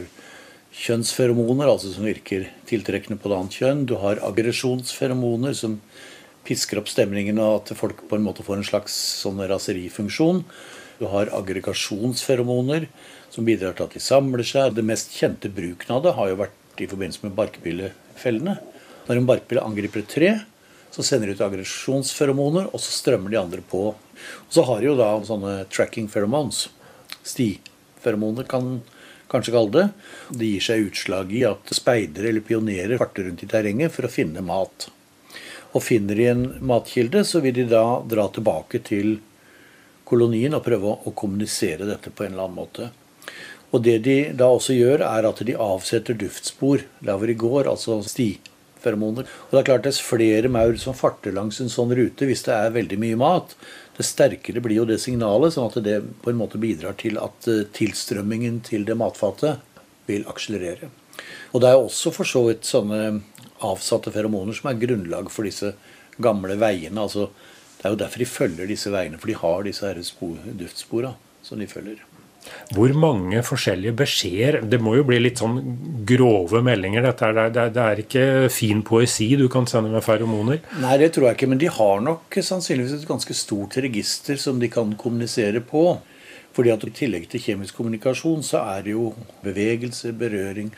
kjønnsferomoner, 0.79 1.67
altså 1.67 1.91
som 1.91 2.05
virker 2.07 2.47
tiltrekkende 2.69 3.19
på 3.19 3.31
det 3.31 3.39
annet 3.39 3.57
kjønn. 3.59 3.85
Du 3.89 3.97
har 3.99 4.21
aggresjonsferomoner, 4.23 5.55
som 5.57 5.79
pisker 6.49 6.81
opp 6.81 6.89
stemningen, 6.89 7.39
og 7.39 7.61
at 7.61 7.77
folk 7.77 8.01
på 8.09 8.17
en 8.17 8.25
måte 8.25 8.43
får 8.45 8.59
en 8.59 8.67
slags 8.67 8.97
sånn 9.21 9.39
raserifunksjon. 9.47 10.43
Du 10.99 11.05
har 11.13 11.31
aggregasjonsferomoner 11.37 12.89
som 13.31 13.45
bidrar 13.47 13.77
til 13.77 13.85
at 13.85 13.95
de 13.95 14.01
samler 14.03 14.43
seg. 14.43 14.73
Det 14.75 14.83
mest 14.85 15.13
kjente 15.15 15.51
bruken 15.53 15.95
av 15.95 16.03
det 16.03 16.15
har 16.17 16.31
jo 16.31 16.41
vært 16.41 16.83
i 16.83 16.89
forbindelse 16.89 17.27
med 17.27 17.37
barkbillefellene. 17.37 18.57
Når 19.07 19.21
en 19.21 19.29
barkbille 19.29 19.63
angriper 19.63 20.03
et 20.03 20.11
tre, 20.11 20.33
så 20.91 21.05
sender 21.05 21.29
de 21.29 21.37
ut 21.37 21.45
aggresjonsferomoner, 21.45 22.69
og 22.73 22.81
så 22.81 22.91
strømmer 22.93 23.31
de 23.31 23.39
andre 23.39 23.63
på. 23.65 23.93
Og 23.93 24.53
så 24.53 24.65
har 24.67 24.81
de 24.81 24.89
jo 24.89 24.97
da 24.99 25.13
sånne 25.25 25.55
tracking 25.71 26.09
pheromones. 26.11 26.65
Stiferomoner 27.23 28.47
kan 28.49 28.79
kanskje 29.31 29.53
kalle 29.55 29.75
det. 29.75 29.87
Det 30.35 30.51
gir 30.51 30.65
seg 30.65 30.87
utslag 30.89 31.33
i 31.35 31.45
at 31.47 31.75
speidere 31.77 32.31
eller 32.31 32.45
pionerer 32.45 32.99
farter 33.01 33.29
rundt 33.29 33.45
i 33.45 33.49
terrenget 33.49 33.93
for 33.93 34.07
å 34.07 34.13
finne 34.13 34.43
mat. 34.45 34.89
Og 35.75 35.83
finner 35.85 36.17
de 36.17 36.29
en 36.31 36.45
matkilde, 36.65 37.23
så 37.25 37.41
vil 37.43 37.53
de 37.59 37.67
da 37.69 37.83
dra 38.09 38.25
tilbake 38.33 38.81
til 38.85 39.19
kolonien 40.09 40.55
og 40.57 40.65
prøve 40.65 40.95
å 41.05 41.13
kommunisere 41.13 41.85
dette 41.89 42.09
på 42.09 42.25
en 42.25 42.33
eller 42.33 42.47
annen 42.47 42.57
måte. 42.57 42.89
Og 43.69 43.83
det 43.85 43.99
de 44.07 44.17
da 44.33 44.47
også 44.49 44.73
gjør, 44.73 45.03
er 45.05 45.27
at 45.29 45.43
de 45.45 45.57
avsetter 45.61 46.17
duftspor 46.17 46.87
der 47.05 47.19
hvor 47.19 47.29
de 47.29 47.37
går, 47.37 47.69
altså 47.69 47.99
stiferomoner. 48.01 49.29
Og 49.29 49.53
det 49.53 49.61
er 49.61 49.67
klart 49.67 49.85
Dess 49.85 50.01
flere 50.01 50.49
maur 50.49 50.73
som 50.81 50.97
farter 50.97 51.35
langs 51.35 51.61
en 51.61 51.69
sånn 51.69 51.93
rute, 51.93 52.25
hvis 52.25 52.47
det 52.47 52.55
er 52.55 52.73
veldig 52.73 52.97
mye 53.03 53.19
mat, 53.19 53.53
det 53.99 54.07
sterkere 54.07 54.63
blir 54.63 54.79
jo 54.79 54.87
det 54.89 54.97
signalet, 55.03 55.53
sånn 55.53 55.69
at 55.69 55.81
det 55.85 55.99
på 56.23 56.31
en 56.31 56.39
måte 56.39 56.61
bidrar 56.61 56.95
til 56.97 57.19
at 57.21 57.49
eh, 57.51 57.65
tilstrømmingen 57.75 58.61
til 58.65 58.87
det 58.87 58.95
matfatet 58.97 59.59
vil 60.09 60.25
akselerere. 60.31 60.89
Og 61.51 61.61
det 61.61 61.69
er 61.69 61.77
også 61.77 62.13
for 62.15 62.29
så 62.29 62.45
vidt 62.47 62.65
sånne 62.65 63.19
avsatte 63.65 64.13
feromoner 64.15 64.55
som 64.57 64.69
er 64.71 64.79
grunnlag 64.81 65.31
for 65.33 65.47
disse 65.47 65.73
gamle 66.19 66.57
veiene. 66.59 67.01
altså 67.01 67.29
Det 67.79 67.85
er 67.85 67.95
jo 67.95 68.03
derfor 68.03 68.19
de 68.19 68.29
følger 68.29 68.67
disse 68.67 68.91
veiene, 68.93 69.19
for 69.19 69.27
de 69.27 69.39
har 69.39 69.63
disse 69.63 69.95
duftspora 70.59 71.15
som 71.43 71.59
de 71.59 71.67
følger. 71.67 72.05
Hvor 72.73 72.93
mange 72.95 73.41
forskjellige 73.43 73.95
beskjeder 73.99 74.61
Det 74.63 74.79
må 74.81 74.93
jo 74.95 75.03
bli 75.07 75.17
litt 75.19 75.41
sånn 75.41 75.57
grove 76.07 76.61
meldinger. 76.65 77.03
Dette 77.03 77.27
er, 77.27 77.49
det, 77.51 77.63
er, 77.65 77.73
det 77.75 77.83
er 77.83 78.01
ikke 78.03 78.23
fin 78.53 78.83
poesi 78.85 79.33
du 79.39 79.47
kan 79.51 79.67
sende 79.69 79.91
med 79.91 80.05
feromoner? 80.05 80.61
Nei, 80.79 80.95
det 81.01 81.11
tror 81.13 81.29
jeg 81.29 81.39
ikke. 81.39 81.49
Men 81.51 81.61
de 81.61 81.71
har 81.75 81.99
nok 82.05 82.39
sannsynligvis 82.39 82.95
et 82.95 83.09
ganske 83.09 83.35
stort 83.37 83.75
register 83.83 84.39
som 84.39 84.61
de 84.61 84.71
kan 84.71 84.95
kommunisere 84.99 85.61
på. 85.65 85.83
Fordi 86.55 86.73
at 86.73 86.87
i 86.87 86.95
tillegg 86.95 87.27
til 87.29 87.43
kjemisk 87.43 87.77
kommunikasjon 87.77 88.41
så 88.45 88.63
er 88.73 88.87
det 88.87 88.95
jo 88.95 89.11
bevegelse, 89.43 90.15
berøring, 90.17 90.71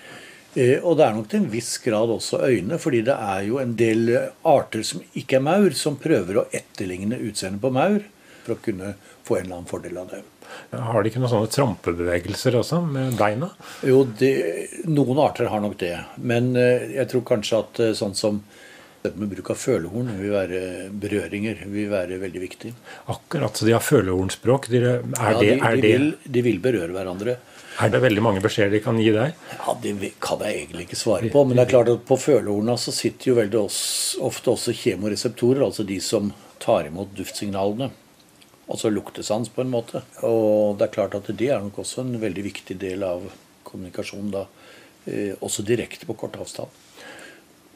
og 0.51 0.97
det 0.99 1.05
er 1.05 1.13
nok 1.15 1.29
til 1.31 1.41
en 1.41 1.51
viss 1.51 1.77
grad 1.83 2.11
også 2.11 2.41
øyne, 2.43 2.79
fordi 2.81 3.03
det 3.07 3.15
er 3.15 3.45
jo 3.47 3.61
en 3.61 3.75
del 3.79 4.09
arter 4.43 4.83
som 4.87 5.03
ikke 5.15 5.39
er 5.39 5.45
maur, 5.45 5.71
som 5.77 5.99
prøver 6.01 6.41
å 6.41 6.47
etterligne 6.51 7.19
utseendet 7.23 7.63
på 7.63 7.71
maur 7.71 8.01
for 8.41 8.55
å 8.55 8.61
kunne 8.65 8.95
få 9.23 9.37
en 9.37 9.45
eller 9.45 9.59
annen 9.61 9.69
fordel 9.69 10.01
av 10.01 10.11
det. 10.11 10.21
Har 10.71 11.03
de 11.03 11.11
ikke 11.11 11.21
noen 11.21 11.31
sånne 11.31 11.51
trampebevegelser 11.51 12.57
også, 12.59 12.81
med 12.83 13.15
beina? 13.19 13.51
Jo, 13.87 14.03
de, 14.19 14.31
noen 14.91 15.21
arter 15.23 15.47
har 15.51 15.63
nok 15.63 15.77
det. 15.79 15.95
Men 16.19 16.51
eh, 16.59 16.89
jeg 16.97 17.07
tror 17.11 17.23
kanskje 17.27 17.61
at 17.61 17.81
eh, 17.83 17.93
sånn 17.97 18.17
som 18.17 18.41
dette 19.01 19.17
med 19.17 19.31
bruk 19.31 19.49
av 19.49 19.57
følehorn 19.57 20.11
vil 20.19 20.33
være 20.35 20.59
berøringer 21.01 21.63
vil 21.71 21.87
være 21.89 22.19
veldig 22.21 22.41
viktig. 22.43 22.73
Akkurat, 23.09 23.57
så 23.57 23.65
de 23.65 23.73
har 23.73 23.81
følehornspråk. 23.81 24.67
Er 24.69 24.85
ja, 24.85 24.99
de, 25.01 25.47
det, 25.47 25.55
er 25.57 25.79
de, 25.79 25.87
vil, 25.87 26.11
de 26.35 26.43
vil 26.45 26.59
berøre 26.61 26.93
hverandre. 26.93 27.39
Er 27.81 27.89
det 27.89 28.01
veldig 28.03 28.21
mange 28.21 28.41
beskjeder 28.43 28.75
de 28.75 28.81
kan 28.83 28.99
gi 29.01 29.09
deg? 29.15 29.33
Ja, 29.57 29.73
Det 29.81 30.11
kan 30.21 30.43
jeg 30.45 30.57
egentlig 30.59 30.85
ikke 30.87 30.99
svare 30.99 31.31
på. 31.33 31.43
Men 31.45 31.57
det 31.57 31.65
er 31.65 31.71
klart 31.71 31.89
at 31.89 32.05
på 32.05 32.17
følehorna 32.19 32.77
så 32.77 32.93
sitter 32.93 33.31
jo 33.31 33.39
veldig 33.39 33.63
ofte 34.27 34.53
også 34.53 34.75
kjemoreseptorer, 34.77 35.63
altså 35.65 35.85
de 35.87 35.97
som 35.99 36.31
tar 36.61 36.85
imot 36.91 37.15
duftsignalene. 37.17 37.89
Altså 38.71 38.91
luktesans, 38.93 39.49
på 39.49 39.65
en 39.65 39.73
måte. 39.73 40.03
Og 40.23 40.77
det 40.77 40.87
er 40.87 40.93
klart 40.93 41.17
at 41.17 41.31
det 41.33 41.49
er 41.49 41.59
nok 41.59 41.81
også 41.81 42.05
en 42.05 42.21
veldig 42.21 42.45
viktig 42.45 42.77
del 42.79 43.03
av 43.03 43.25
kommunikasjonen 43.67 44.31
da. 44.31 44.45
Eh, 45.09 45.33
også 45.41 45.65
direkte 45.65 46.05
på 46.05 46.13
kort 46.13 46.37
avstand 46.37 46.69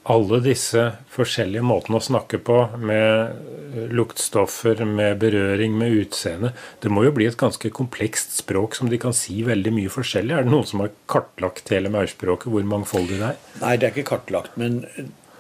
alle 0.05 0.39
disse 0.45 0.81
forskjellige 1.13 1.65
måtene 1.65 1.97
å 1.97 2.03
snakke 2.03 2.37
på, 2.45 2.59
med 2.77 3.89
luktstoffer, 3.95 4.83
med 4.87 5.17
berøring, 5.19 5.73
med 5.75 5.95
utseende 5.99 6.53
Det 6.79 6.91
må 6.93 7.03
jo 7.03 7.13
bli 7.15 7.27
et 7.27 7.37
ganske 7.39 7.71
komplekst 7.73 8.37
språk 8.37 8.77
som 8.77 8.91
de 8.91 8.99
kan 9.01 9.15
si 9.17 9.41
veldig 9.43 9.73
mye 9.75 9.91
forskjellig. 9.91 10.35
Er 10.35 10.45
det 10.45 10.53
noen 10.53 10.69
som 10.69 10.83
har 10.85 10.93
kartlagt 11.11 11.73
hele 11.73 11.91
maurspråket, 11.93 12.51
hvor 12.53 12.67
mangfoldig 12.69 13.19
det 13.19 13.31
er? 13.31 13.39
Nei, 13.63 13.75
det 13.81 13.89
er 13.89 13.95
ikke 13.95 14.11
kartlagt. 14.13 14.55
Men 14.61 14.83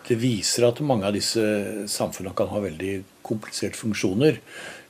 det 0.09 0.17
viser 0.21 0.67
at 0.67 0.81
mange 0.85 1.07
av 1.07 1.15
disse 1.17 1.43
samfunnene 1.91 2.35
kan 2.37 2.49
ha 2.51 2.63
veldig 2.65 2.95
kompliserte 3.25 3.79
funksjoner. 3.79 4.41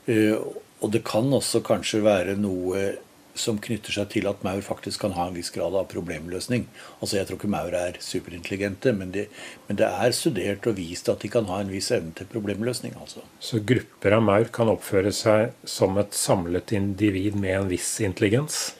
Eh, 0.07 0.39
og 0.83 0.91
det 0.93 1.03
kan 1.07 1.27
også 1.33 1.63
kanskje 1.65 2.03
være 2.05 2.35
noe 2.39 2.87
som 3.35 3.57
knytter 3.61 3.91
seg 3.91 4.07
til 4.13 4.27
at 4.29 4.43
maur 4.47 4.61
faktisk 4.63 5.03
kan 5.03 5.15
ha 5.17 5.27
en 5.27 5.35
viss 5.35 5.51
grad 5.53 5.75
av 5.75 5.89
problemløsning. 5.91 6.65
Altså 7.01 7.17
Jeg 7.19 7.27
tror 7.27 7.39
ikke 7.39 7.51
maur 7.51 7.75
er 7.75 7.99
superintelligente, 7.99 8.93
men 8.95 9.11
det, 9.11 9.27
men 9.67 9.79
det, 9.81 9.89
er 9.89 10.15
studert 10.15 10.67
og 10.71 10.77
vist 10.79 11.11
at 11.11 11.21
de 11.21 11.31
kan 11.31 11.49
ha 11.51 11.59
en 11.61 11.73
viss 11.73 11.91
evne 11.95 12.15
til 12.15 12.29
problemløsning. 12.31 12.95
altså. 12.99 13.25
Så 13.39 13.59
grupper 13.59 14.15
av 14.17 14.23
maur 14.23 14.47
kan 14.55 14.71
oppføre 14.71 15.11
seg 15.15 15.51
som 15.67 15.99
et 15.99 16.15
samlet 16.15 16.71
individ 16.75 17.35
med 17.35 17.59
en 17.59 17.69
viss 17.71 17.91
intelligens? 18.01 18.73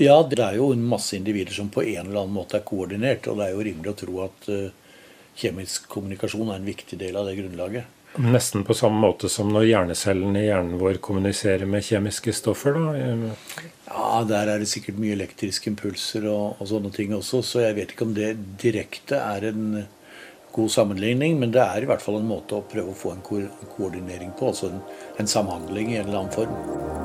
Ja, 0.00 0.16
det 0.26 0.40
er 0.42 0.56
jo 0.58 0.72
en 0.74 0.82
masse 0.82 1.14
individer 1.14 1.54
som 1.54 1.68
på 1.70 1.84
en 1.84 2.08
eller 2.08 2.24
annen 2.24 2.34
måte 2.34 2.58
er 2.58 2.66
koordinert. 2.66 3.28
Og 3.30 3.38
det 3.38 3.46
er 3.46 3.54
jo 3.54 3.66
rimelig 3.68 3.92
å 3.92 3.98
tro 4.00 4.16
at 4.24 4.48
uh, 4.50 4.96
kjemisk 5.38 5.86
kommunikasjon 5.92 6.50
er 6.50 6.58
en 6.58 6.66
viktig 6.66 6.98
del 6.98 7.20
av 7.20 7.28
det 7.28 7.36
grunnlaget. 7.38 8.00
Nesten 8.14 8.62
på 8.64 8.74
samme 8.74 9.00
måte 9.02 9.28
som 9.28 9.48
når 9.50 9.64
hjernecellene 9.66 10.38
i 10.38 10.46
hjernen 10.46 10.78
vår 10.78 11.00
kommuniserer 11.02 11.66
med 11.66 11.82
kjemiske 11.82 12.34
stoffer? 12.36 12.76
da? 12.78 13.32
Ja, 13.88 14.20
der 14.28 14.52
er 14.52 14.62
det 14.62 14.68
sikkert 14.70 15.00
mye 15.02 15.16
elektriske 15.16 15.72
impulser 15.72 16.28
og, 16.30 16.60
og, 16.60 16.68
sånne 16.70 16.92
ting 16.94 17.14
også, 17.16 17.42
så 17.42 17.64
jeg 17.64 17.78
vet 17.80 17.94
ikke 17.94 18.06
om 18.06 18.14
det 18.14 18.30
direkte 18.62 19.18
er 19.18 19.48
en 19.50 19.64
god 20.54 20.70
sammenligning, 20.70 21.40
men 21.40 21.50
det 21.54 21.64
er 21.64 21.82
i 21.82 21.90
hvert 21.90 22.04
fall 22.04 22.20
en 22.20 22.30
måte 22.30 22.54
å 22.54 22.66
prøve 22.70 22.94
å 22.94 22.98
få 22.98 23.16
en, 23.16 23.24
ko 23.26 23.42
koordinering 23.74 24.30
på, 24.38 24.52
altså 24.52 24.70
en, 24.70 24.78
en 25.18 25.34
samhandling 25.34 25.90
i 25.90 25.98
en 25.98 26.06
eller 26.06 26.22
annen 26.22 26.38
form. 26.38 27.03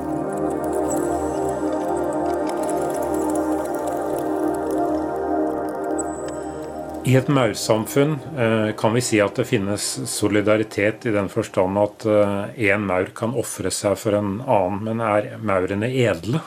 I 7.08 7.14
et 7.16 7.28
maursamfunn 7.32 8.18
eh, 8.36 8.70
kan 8.76 8.92
vi 8.92 9.00
si 9.00 9.20
at 9.24 9.38
det 9.40 9.46
finnes 9.48 9.84
solidaritet 10.10 11.06
i 11.08 11.12
den 11.14 11.30
forstand 11.32 11.80
at 11.80 12.04
én 12.04 12.74
eh, 12.74 12.82
maur 12.82 13.08
kan 13.16 13.32
ofre 13.40 13.72
seg 13.72 13.96
for 13.98 14.18
en 14.18 14.34
annen, 14.44 14.82
men 14.84 15.00
er 15.00 15.30
maurene 15.40 15.88
edle? 15.88 16.42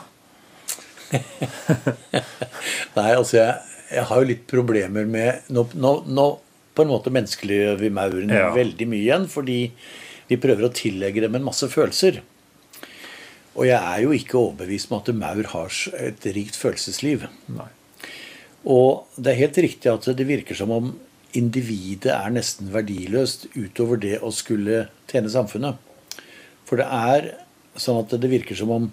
Nei, 2.96 3.10
altså 3.10 3.40
jeg, 3.40 3.58
jeg, 3.90 4.06
har 4.10 4.22
jo 4.22 4.30
litt 4.30 4.46
problemer 4.50 5.06
med 5.06 5.50
Nå, 5.54 5.66
nå, 5.74 5.92
nå 6.06 6.28
på 6.74 6.82
en 6.82 6.90
måte 6.90 7.12
menneskeliggjør 7.14 7.78
vi 7.82 7.90
maurene 7.94 8.38
ja. 8.38 8.48
veldig 8.54 8.88
mye 8.90 9.02
igjen, 9.02 9.28
fordi 9.30 9.58
vi 10.30 10.40
prøver 10.42 10.66
å 10.66 10.74
tillegge 10.74 11.22
dem 11.26 11.36
en 11.38 11.46
masse 11.46 11.66
følelser. 11.70 12.22
Og 13.54 13.68
jeg 13.68 13.78
er 13.78 14.02
jo 14.02 14.14
ikke 14.14 14.40
overbevist 14.40 14.90
om 14.90 14.98
at 14.98 15.14
maur 15.14 15.50
har 15.52 15.80
et 16.00 16.26
rikt 16.34 16.58
følelsesliv. 16.58 17.28
Nei. 17.54 17.70
Og 18.64 19.04
det 19.20 19.32
er 19.32 19.42
helt 19.42 19.60
riktig 19.60 19.92
at 19.92 20.06
det 20.16 20.28
virker 20.28 20.56
som 20.56 20.72
om 20.72 20.92
individet 21.36 22.12
er 22.14 22.32
nesten 22.32 22.70
verdiløst 22.72 23.48
utover 23.56 23.98
det 24.00 24.18
å 24.22 24.30
skulle 24.32 24.86
tjene 25.10 25.32
samfunnet. 25.32 25.80
For 26.64 26.80
det 26.80 26.86
er 26.88 27.32
sånn 27.76 28.00
at 28.00 28.14
det 28.20 28.30
virker 28.30 28.56
som 28.56 28.72
om 28.72 28.92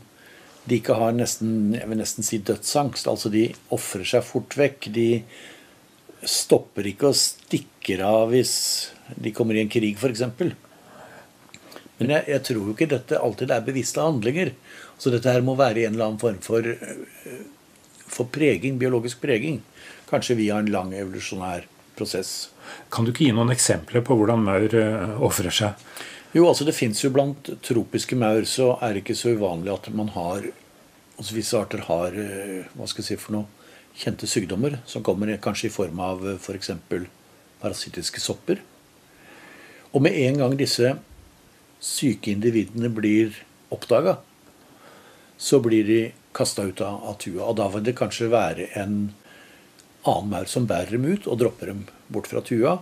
de 0.67 0.77
ikke 0.77 0.97
har 0.97 1.13
nesten, 1.15 1.73
jeg 1.73 1.87
vil 1.89 2.01
nesten 2.01 2.25
si 2.25 2.41
dødsangst. 2.45 3.07
Altså 3.09 3.31
de 3.33 3.47
ofrer 3.73 4.05
seg 4.07 4.25
fort 4.25 4.57
vekk. 4.57 4.89
De 4.93 5.07
stopper 6.27 6.91
ikke 6.91 7.09
og 7.09 7.17
stikker 7.17 8.03
av 8.05 8.33
hvis 8.33 8.53
de 9.17 9.33
kommer 9.35 9.57
i 9.57 9.63
en 9.63 9.71
krig, 9.71 9.95
f.eks. 9.97 10.25
Men 12.01 12.13
jeg, 12.15 12.25
jeg, 12.33 12.43
tror 12.47 12.61
jo 12.61 12.75
ikke 12.75 12.91
dette 12.91 13.17
alltid 13.21 13.53
er 13.53 13.65
bevisste 13.65 14.03
handlinger. 14.03 14.53
Så 15.01 15.13
dette 15.13 15.33
her 15.33 15.45
må 15.45 15.57
være 15.57 15.81
i 15.81 15.87
en 15.87 15.95
eller 15.95 16.11
annen 16.11 16.21
form 16.21 16.41
for 16.45 16.65
for 18.11 18.29
preging, 18.31 18.79
biologisk 18.81 19.21
preging. 19.23 19.61
Kanskje 20.11 20.37
via 20.39 20.59
en 20.59 20.71
lang 20.71 20.91
evolusjonær 20.95 21.67
prosess. 21.97 22.49
Kan 22.91 23.05
du 23.05 23.13
ikke 23.13 23.27
gi 23.27 23.35
noen 23.35 23.53
eksempler 23.53 24.03
på 24.05 24.17
hvordan 24.19 24.43
maur 24.43 24.75
eh, 24.75 25.15
ofrer 25.23 25.53
seg? 25.55 25.87
Jo, 26.35 26.45
altså 26.47 26.67
det 26.67 26.75
fins 26.77 27.01
jo 27.03 27.11
blant 27.11 27.49
tropiske 27.63 28.15
maur, 28.19 28.45
så 28.47 28.73
er 28.79 28.95
det 28.95 29.03
ikke 29.03 29.17
så 29.19 29.33
uvanlig 29.35 29.73
at 29.73 29.89
man 29.95 30.11
har 30.15 30.51
altså 31.21 31.35
Visse 31.35 31.57
arter 31.59 31.83
har 31.85 32.15
eh, 32.17 32.69
hva 32.73 32.87
skal 32.89 33.03
jeg 33.03 33.13
si 33.13 33.19
for 33.21 33.35
noe, 33.35 33.49
kjente 34.01 34.29
sykdommer 34.29 34.79
som 34.87 35.03
kommer 35.03 35.33
kanskje 35.43 35.67
i 35.67 35.73
form 35.73 35.99
av 36.01 36.23
f.eks. 36.37 36.71
For 36.89 37.09
parasittiske 37.61 38.21
sopper. 38.23 38.61
Og 39.93 40.01
med 40.01 40.15
en 40.17 40.39
gang 40.41 40.55
disse 40.57 40.95
syke 41.81 42.31
individene 42.33 42.89
blir 42.93 43.35
oppdaga, 43.73 44.17
så 45.37 45.59
blir 45.63 45.85
de 45.85 46.01
kasta 46.37 46.65
ut 46.67 46.81
av, 46.81 47.01
av 47.11 47.17
tua. 47.21 47.47
Og 47.47 47.57
da 47.59 47.67
vil 47.73 47.85
det 47.85 47.97
kanskje 47.99 48.31
være 48.31 48.69
en 48.79 48.99
annen 50.07 50.31
maur 50.31 50.49
som 50.49 50.67
bærer 50.69 50.95
dem 50.95 51.05
ut 51.05 51.27
og 51.27 51.39
dropper 51.41 51.71
dem 51.71 51.85
bort 52.13 52.29
fra 52.31 52.43
tua. 52.45 52.79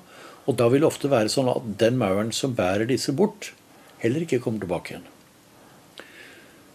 Og 0.47 0.57
da 0.57 0.69
vil 0.71 0.83
det 0.83 0.89
ofte 0.89 1.11
være 1.11 1.31
sånn 1.31 1.51
at 1.51 1.65
den 1.81 1.99
mauren 1.99 2.31
som 2.35 2.55
bærer 2.57 2.89
disse 2.89 3.13
bort, 3.15 3.51
heller 4.01 4.23
ikke 4.25 4.41
kommer 4.43 4.63
tilbake 4.63 4.95
igjen. 4.95 5.07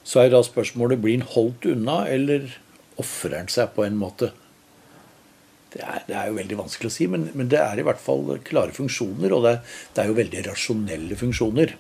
Så 0.05 0.21
er 0.21 0.31
da 0.31 0.43
spørsmålet 0.45 1.01
blir 1.01 1.17
han 1.17 1.31
holdt 1.33 1.67
unna, 1.73 2.05
eller 2.07 2.51
ofrer 3.01 3.39
han 3.41 3.49
seg 3.51 3.73
på 3.75 3.87
en 3.87 3.97
måte? 3.99 4.31
Det 5.75 5.81
er, 5.83 6.05
det 6.07 6.15
er, 6.15 6.29
jo 6.29 6.37
veldig 6.37 6.59
vanskelig 6.61 6.91
å 6.91 6.95
si, 6.95 7.07
men, 7.11 7.25
men, 7.35 7.49
det 7.51 7.59
er 7.59 7.81
i 7.81 7.87
hvert 7.87 7.99
fall 8.03 8.29
klare 8.47 8.75
funksjoner. 8.77 9.33
Og 9.35 9.43
det 9.47 9.57
det 9.97 10.05
er, 10.05 10.11
jo 10.11 10.19
veldig 10.21 10.45
rasjonelle 10.47 11.19
funksjoner. 11.19 11.75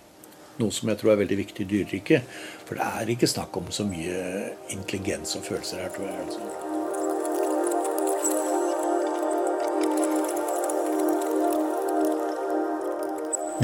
Noe 0.60 0.70
som 0.74 0.90
jeg 0.90 1.00
tror 1.00 1.14
er 1.14 1.22
veldig 1.24 1.40
viktig 1.40 1.64
i 1.64 1.70
dyreriket. 1.70 2.36
For 2.68 2.78
det 2.78 2.86
er 2.86 3.10
ikke 3.16 3.30
snakk 3.30 3.56
om 3.58 3.72
så 3.74 3.86
mye 3.88 4.20
intelligens 4.74 5.34
og 5.38 5.48
følelser 5.48 5.82
her, 5.82 5.90
tror 5.96 6.06
jeg. 6.06 6.20
altså. 6.28 6.72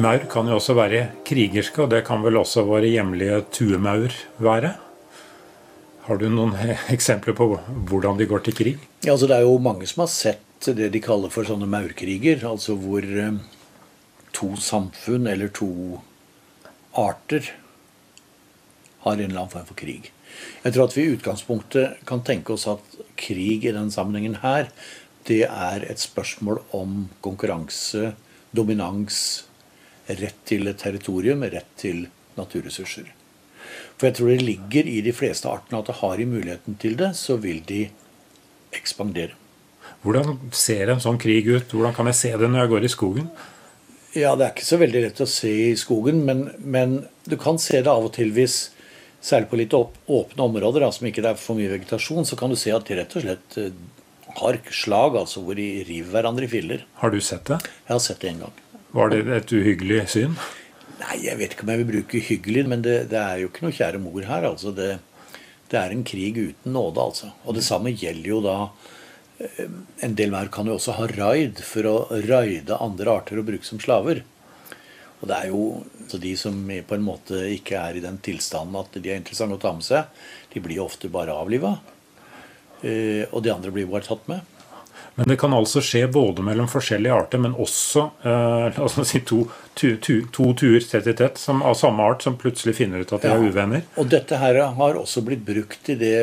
Maur 0.01 0.23
kan 0.33 0.47
jo 0.49 0.57
også 0.57 0.75
være 0.79 1.01
krigerske, 1.27 1.83
og 1.85 1.91
det 1.93 2.05
kan 2.07 2.23
vel 2.25 2.39
også 2.41 2.63
våre 2.65 2.89
hjemlige 2.89 3.41
tuemaur 3.53 4.15
være? 4.41 4.75
Har 6.07 6.19
du 6.19 6.29
noen 6.33 6.55
eksempler 6.97 7.37
på 7.37 7.53
hvordan 7.91 8.19
de 8.19 8.27
går 8.31 8.47
til 8.47 8.57
krig? 8.57 8.79
Ja, 9.05 9.13
altså 9.13 9.29
Det 9.31 9.37
er 9.37 9.47
jo 9.47 9.59
mange 9.63 9.87
som 9.87 10.07
har 10.07 10.13
sett 10.13 10.71
det 10.75 10.91
de 10.93 11.01
kaller 11.03 11.33
for 11.33 11.47
sånne 11.47 11.69
maurkriger. 11.71 12.43
Altså 12.49 12.75
hvor 12.79 13.05
eh, 13.05 13.37
to 14.37 14.55
samfunn 14.57 15.29
eller 15.31 15.53
to 15.55 16.01
arter 16.99 17.53
har 19.05 19.13
en 19.13 19.23
eller 19.25 19.41
annen 19.41 19.53
form 19.53 19.69
for 19.69 19.79
krig. 19.79 20.11
Jeg 20.63 20.75
tror 20.75 20.87
at 20.87 20.97
vi 20.97 21.05
i 21.07 21.13
utgangspunktet 21.17 22.03
kan 22.09 22.25
tenke 22.27 22.55
oss 22.55 22.67
at 22.71 22.99
krig 23.21 23.65
i 23.65 23.73
denne 23.73 23.93
sammenhengen 23.93 24.41
her, 24.45 24.71
det 25.29 25.45
er 25.47 25.85
et 25.87 26.01
spørsmål 26.01 26.63
om 26.77 27.07
konkurranse, 27.25 28.15
dominans, 28.57 29.45
rett 30.09 30.39
til 30.49 30.71
territorium, 30.75 31.45
rett 31.45 31.69
til 31.79 32.07
naturressurser. 32.39 33.11
For 33.97 34.09
jeg 34.09 34.17
tror 34.17 34.33
det 34.33 34.47
ligger 34.47 34.89
i 34.89 35.01
de 35.05 35.13
fleste 35.15 35.51
artene 35.51 35.83
at 35.83 35.91
det 35.91 35.99
har 36.01 36.17
de 36.17 36.27
muligheten 36.27 36.79
til 36.81 36.97
det, 36.99 37.13
så 37.19 37.37
vil 37.41 37.61
de 37.69 37.85
ekspandere. 38.75 39.37
Hvordan 40.01 40.39
ser 40.57 40.89
en 40.89 41.03
sånn 41.03 41.21
krig 41.21 41.49
ut? 41.51 41.73
Hvordan 41.75 41.95
kan 41.97 42.09
jeg 42.09 42.19
se 42.19 42.31
det 42.41 42.49
når 42.49 42.65
jeg 42.65 42.73
går 42.73 42.87
i 42.87 42.93
skogen? 42.93 43.27
Ja, 44.17 44.35
Det 44.35 44.45
er 44.45 44.53
ikke 44.55 44.67
så 44.67 44.81
veldig 44.81 45.05
lett 45.05 45.23
å 45.23 45.29
se 45.31 45.51
i 45.71 45.79
skogen, 45.79 46.25
men, 46.27 46.49
men 46.59 47.05
du 47.31 47.37
kan 47.39 47.61
se 47.63 47.79
det 47.79 47.91
av 47.91 48.09
og 48.09 48.15
til 48.19 48.35
hvis 48.37 48.71
Særlig 49.21 49.51
på 49.51 49.59
litt 49.61 49.75
åpne 49.77 50.45
områder 50.47 50.81
da, 50.81 50.87
som 50.97 51.05
ikke 51.05 51.21
er 51.29 51.37
for 51.37 51.59
mye 51.59 51.69
vegetasjon, 51.69 52.25
så 52.25 52.39
kan 52.41 52.49
du 52.49 52.57
se 52.57 52.73
at 52.73 52.87
de 52.89 52.97
rett 52.97 53.17
og 53.19 53.21
slett 53.21 53.57
eh, 53.61 53.75
har 54.39 54.57
slag, 54.73 55.19
altså 55.21 55.43
hvor 55.45 55.59
de 55.59 55.67
river 55.85 56.15
hverandre 56.15 56.47
i 56.47 56.49
filler. 56.49 56.87
Har 57.03 57.13
du 57.13 57.19
sett 57.21 57.45
det? 57.51 57.59
Jeg 57.85 57.93
har 57.93 58.01
sett 58.01 58.23
det 58.23 58.31
en 58.31 58.41
gang. 58.47 58.63
Var 58.97 59.13
det 59.13 59.21
et 59.37 59.53
uhyggelig 59.53 60.07
syn? 60.15 60.39
Nei, 61.01 61.19
jeg 61.27 61.37
vet 61.37 61.53
ikke 61.53 61.67
om 61.67 61.73
jeg 61.73 61.83
vil 61.83 61.91
bruke 61.93 62.23
hyggelig, 62.31 62.65
men 62.73 62.85
det, 62.85 62.97
det 63.13 63.21
er 63.21 63.43
jo 63.43 63.51
ikke 63.51 63.67
noe 63.67 63.77
kjære 63.77 64.01
mor 64.03 64.25
her. 64.25 64.49
altså 64.49 64.73
det, 64.77 64.89
det, 65.69 65.79
er 65.81 65.93
en 65.93 66.07
krig 66.09 66.41
uten 66.41 66.75
nåde, 66.77 67.05
altså. 67.05 67.31
Og 67.45 67.57
det 67.57 67.67
samme 67.67 67.93
gjelder 67.93 68.33
jo 68.33 68.41
da 68.45 68.57
En 70.05 70.15
del 70.19 70.33
maur 70.35 70.51
kan 70.53 70.69
jo 70.69 70.77
også 70.77 70.99
ha 70.99 71.07
raid 71.15 71.63
for 71.65 71.89
å 71.89 71.97
raide 72.29 72.77
andre 72.77 73.15
arter 73.21 73.41
og 73.41 73.49
bruke 73.49 73.65
som 73.65 73.81
slaver. 73.81 74.23
Og 75.21 75.29
det 75.29 75.37
er 75.37 75.51
jo 75.53 75.65
så 76.09 76.21
de 76.21 76.33
som 76.37 76.57
på 76.67 76.97
en 76.97 77.05
måte 77.05 77.43
ikke 77.55 77.81
er 77.81 77.99
i 77.99 78.05
den 78.05 78.19
tilstanden 78.25 78.79
at 78.81 78.97
de 78.97 79.13
er 79.13 79.21
interessante 79.21 79.59
å 79.59 79.63
ta 79.63 79.73
med 79.77 79.87
seg, 79.87 80.23
de 80.53 80.63
blir 80.65 80.81
ofte 80.83 81.13
bare 81.13 81.37
avliva. 81.37 81.77
Eh, 82.81 83.29
og 83.29 83.45
de 83.45 83.53
andre 83.53 83.73
blir 83.75 83.89
bare 83.91 84.09
tatt 84.09 84.25
med. 84.31 84.41
Men 85.15 85.29
det 85.29 85.37
kan 85.43 85.53
altså 85.53 85.83
skje 85.85 86.07
både 86.13 86.43
mellom 86.45 86.69
forskjellige 86.71 87.13
arter, 87.13 87.41
men 87.43 87.53
også 87.61 88.07
eh, 88.25 88.79
altså 88.81 89.05
si 89.05 89.21
to, 89.29 89.43
tu, 89.77 89.99
tu, 90.01 90.15
to 90.33 90.51
tuer 90.57 90.81
tett 90.87 91.09
i 91.11 91.15
tett 91.19 91.41
som, 91.41 91.61
av 91.67 91.77
samme 91.77 92.07
art 92.07 92.25
som 92.25 92.39
plutselig 92.41 92.79
finner 92.79 93.05
ut 93.05 93.13
at 93.13 93.27
de 93.27 93.29
ja. 93.29 93.37
er 93.37 93.53
uvenner. 93.53 93.85
Og 94.01 94.09
dette 94.13 94.41
her 94.41 94.63
har 94.79 95.01
også 95.01 95.25
blitt 95.27 95.45
brukt 95.45 95.93
i 95.93 95.99
det 96.01 96.17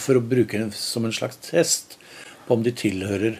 for 0.00 0.16
å 0.16 0.24
bruke 0.24 0.62
det 0.62 0.72
som 0.78 1.04
en 1.04 1.14
slags 1.14 1.40
test 1.50 1.97
på 2.48 2.56
om 2.56 2.64
de 2.64 2.72
tilhører 2.72 3.38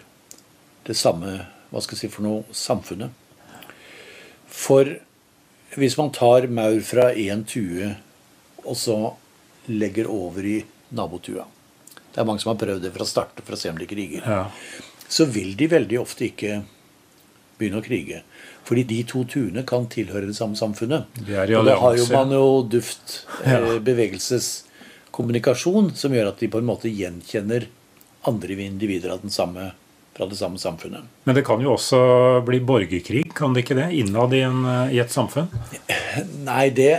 det 0.87 0.97
samme 0.97 1.39
hva 1.69 1.81
skal 1.83 1.97
jeg 1.97 2.05
si 2.05 2.13
for 2.13 2.25
noe 2.25 2.55
samfunnet. 2.55 3.13
For 4.49 4.95
hvis 5.77 5.97
man 5.99 6.13
tar 6.15 6.49
maur 6.49 6.81
fra 6.85 7.11
én 7.13 7.45
tue 7.49 7.93
og 8.65 8.75
så 8.77 8.97
legger 9.69 10.09
over 10.09 10.45
i 10.45 10.59
nabotua 10.97 11.45
det 12.09 12.23
er 12.23 12.27
mange 12.27 12.41
som 12.41 12.53
har 12.53 12.59
prøvd 12.59 12.83
det 12.83 12.91
fra 12.95 13.05
start 13.07 13.41
for 13.45 13.53
å 13.55 13.59
se 13.59 13.69
om 13.71 13.79
de 13.79 13.87
kriger. 13.89 14.21
Ja. 14.25 14.43
Så 15.09 15.25
vil 15.29 15.55
de 15.57 15.67
veldig 15.69 15.99
ofte 16.01 16.25
ikke 16.27 16.63
begynne 17.59 17.79
å 17.79 17.85
krige. 17.85 18.23
Fordi 18.67 18.83
de 18.89 19.03
to 19.09 19.19
tuene 19.29 19.63
kan 19.67 19.87
tilhøre 19.91 20.27
det 20.29 20.37
samme 20.37 20.55
samfunnet. 20.57 21.03
De 21.25 21.55
og 21.57 21.65
da 21.67 21.75
har 21.81 21.93
jo 21.97 22.05
man 22.11 22.31
jo 22.33 22.45
duft, 22.69 23.05
ja. 23.45 23.57
eh, 23.59 23.79
bevegelseskommunikasjon, 23.85 25.85
som 25.97 26.13
gjør 26.15 26.27
at 26.33 26.39
de 26.41 26.47
på 26.51 26.59
en 26.61 26.69
måte 26.69 26.89
gjenkjenner 26.91 27.61
andre 28.27 28.57
individer 28.65 29.13
av 29.15 29.21
den 29.23 29.31
samme 29.31 29.71
fra 30.17 30.27
det 30.27 30.35
samme 30.35 30.59
samfunnet. 30.59 31.05
Men 31.23 31.37
det 31.37 31.45
kan 31.47 31.61
jo 31.63 31.77
også 31.77 31.99
bli 32.47 32.59
borgerkrig, 32.59 33.23
kan 33.35 33.53
det 33.55 33.63
ikke 33.63 33.77
det? 33.77 33.87
Innad 34.01 34.33
i, 34.35 34.41
en, 34.43 34.65
i 34.91 34.99
et 34.99 35.13
samfunn? 35.13 35.47
Nei, 36.49 36.65
det, 36.75 36.89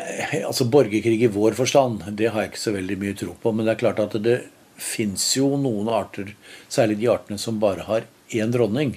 altså 0.41 0.65
borgerkrig 0.73 1.19
i 1.27 1.33
vår 1.33 1.59
forstand, 1.59 2.07
det 2.17 2.31
har 2.33 2.47
jeg 2.47 2.55
ikke 2.55 2.63
så 2.63 2.73
veldig 2.79 2.97
mye 3.03 3.19
tro 3.21 3.37
på. 3.43 3.53
Men 3.53 3.69
det 3.69 3.75
er 3.75 3.83
klart 3.85 4.01
at 4.07 4.17
det, 4.25 4.39
fins 4.81 5.37
jo 5.37 5.55
noen 5.61 5.91
arter, 5.93 6.35
særlig 6.69 7.01
de 7.01 7.11
artene 7.13 7.39
som 7.39 7.61
bare 7.61 7.85
har 7.87 8.07
én 8.33 8.53
dronning, 8.53 8.97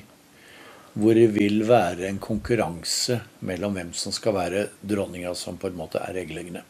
hvor 0.93 1.17
det 1.17 1.29
vil 1.35 1.63
være 1.67 2.07
en 2.07 2.21
konkurranse 2.21 3.19
mellom 3.45 3.75
hvem 3.77 3.91
som 3.97 4.13
skal 4.15 4.37
være 4.37 4.67
dronninga 4.81 5.33
som 5.37 5.57
på 5.57 5.71
en 5.71 5.79
måte 5.79 6.01
er 6.05 6.21
eggleggende. 6.21 6.63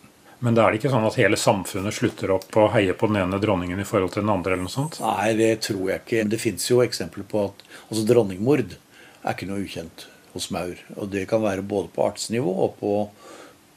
Men 0.43 0.57
da 0.57 0.65
er 0.65 0.73
det 0.73 0.81
ikke 0.81 0.91
sånn 0.91 1.05
at 1.07 1.17
hele 1.21 1.39
samfunnet 1.39 1.95
slutter 1.95 2.33
opp 2.35 2.57
og 2.59 2.73
heier 2.73 2.97
på 2.99 3.07
den 3.07 3.21
ene 3.21 3.39
dronningen 3.39 3.79
i 3.79 3.87
forhold 3.87 4.11
til 4.15 4.25
den 4.25 4.33
andre? 4.33 4.55
eller 4.55 4.67
noe 4.67 4.73
sånt? 4.73 4.99
Nei, 4.99 5.29
det 5.39 5.53
tror 5.63 5.85
jeg 5.87 6.01
ikke. 6.03 6.25
Det 6.27 6.39
fins 6.41 6.65
jo 6.67 6.81
eksempler 6.83 7.27
på 7.29 7.45
at 7.47 7.63
altså 7.87 8.03
dronningmord 8.09 8.75
er 8.75 9.31
ikke 9.31 9.47
noe 9.47 9.63
ukjent 9.63 10.07
hos 10.33 10.49
maur. 10.51 10.75
Og 10.97 11.07
det 11.13 11.23
kan 11.31 11.43
være 11.45 11.63
både 11.63 11.93
på 11.95 12.03
artsnivå 12.09 12.57
og 12.67 12.75
på 12.81 12.97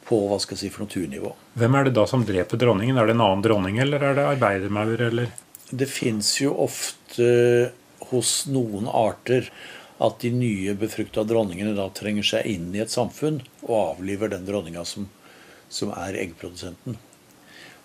på 0.06 0.18
hva 0.30 0.36
skal 0.38 0.54
jeg 0.54 0.60
si, 0.60 0.68
for 0.70 0.86
naturnivå. 0.86 1.32
Hvem 1.58 1.78
er 1.78 1.88
det 1.88 1.96
da 1.96 2.04
som 2.06 2.22
dreper 2.26 2.60
dronningen? 2.60 2.98
Er 2.98 3.08
det 3.08 3.16
en 3.16 3.24
annen 3.24 3.42
dronning, 3.42 3.80
eller 3.82 4.04
er 4.06 4.14
det 4.14 4.26
arbeidermaur, 4.36 5.00
eller? 5.08 5.32
Det 5.66 5.88
fins 5.90 6.28
jo 6.38 6.52
ofte 6.62 7.72
hos 8.12 8.36
noen 8.46 8.86
arter 8.86 9.50
at 9.98 10.20
de 10.22 10.30
nye 10.30 10.76
befrukta 10.78 11.24
dronningene 11.26 11.72
da 11.74 11.88
trenger 11.96 12.26
seg 12.28 12.46
inn 12.52 12.68
i 12.76 12.82
et 12.84 12.92
samfunn 12.92 13.40
og 13.64 13.74
avliver 13.80 14.30
den 14.30 14.44
dronninga 14.46 14.84
som, 14.86 15.08
som 15.72 15.92
er 15.96 16.18
eggprodusenten. 16.22 16.96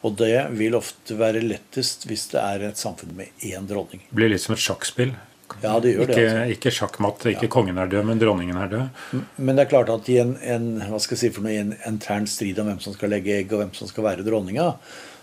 Og 0.02 0.15
det 0.17 0.36
vil 0.58 0.76
ofte 0.78 1.15
være 1.17 1.44
lettest 1.46 2.08
hvis 2.10 2.28
det 2.34 2.41
er 2.41 2.70
et 2.72 2.80
samfunn 2.80 3.13
med 3.17 3.44
én 3.46 3.67
dronning. 3.70 4.02
Det 4.08 4.17
blir 4.17 4.32
litt 4.34 4.41
som 4.41 4.56
et 4.56 4.63
sjakkspill. 4.63 5.13
Ja, 5.60 5.76
det 5.84 5.91
gjør 5.94 6.08
ikke, 6.08 6.15
det. 6.15 6.26
Altså. 6.26 6.56
Ikke 6.56 6.74
sjakkmatt. 6.74 7.26
Ikke 7.34 7.48
ja. 7.48 7.52
kongen 7.54 7.80
er 7.82 7.89
død, 7.91 8.06
men 8.08 8.22
dronningen 8.22 8.58
er 8.58 8.72
død. 8.72 9.24
Men 9.36 9.58
det 9.58 9.65
er 9.65 9.72
klart 9.74 9.91
at 9.94 10.10
i 10.10 10.17
en, 10.22 10.36
en 10.41 10.70
hva 10.88 11.00
skal 11.02 11.17
jeg 11.17 11.22
si 11.26 11.32
for 11.36 11.46
noe, 11.46 11.58
en 11.60 11.74
intern 11.89 12.28
strid 12.30 12.62
om 12.62 12.72
hvem 12.72 12.80
som 12.84 12.96
skal 12.96 13.12
legge 13.13 13.36
egg, 13.36 13.52
og 13.52 13.62
hvem 13.62 13.74
som 13.78 13.89
skal 13.89 14.08
være 14.08 14.26
dronninga, 14.26 14.72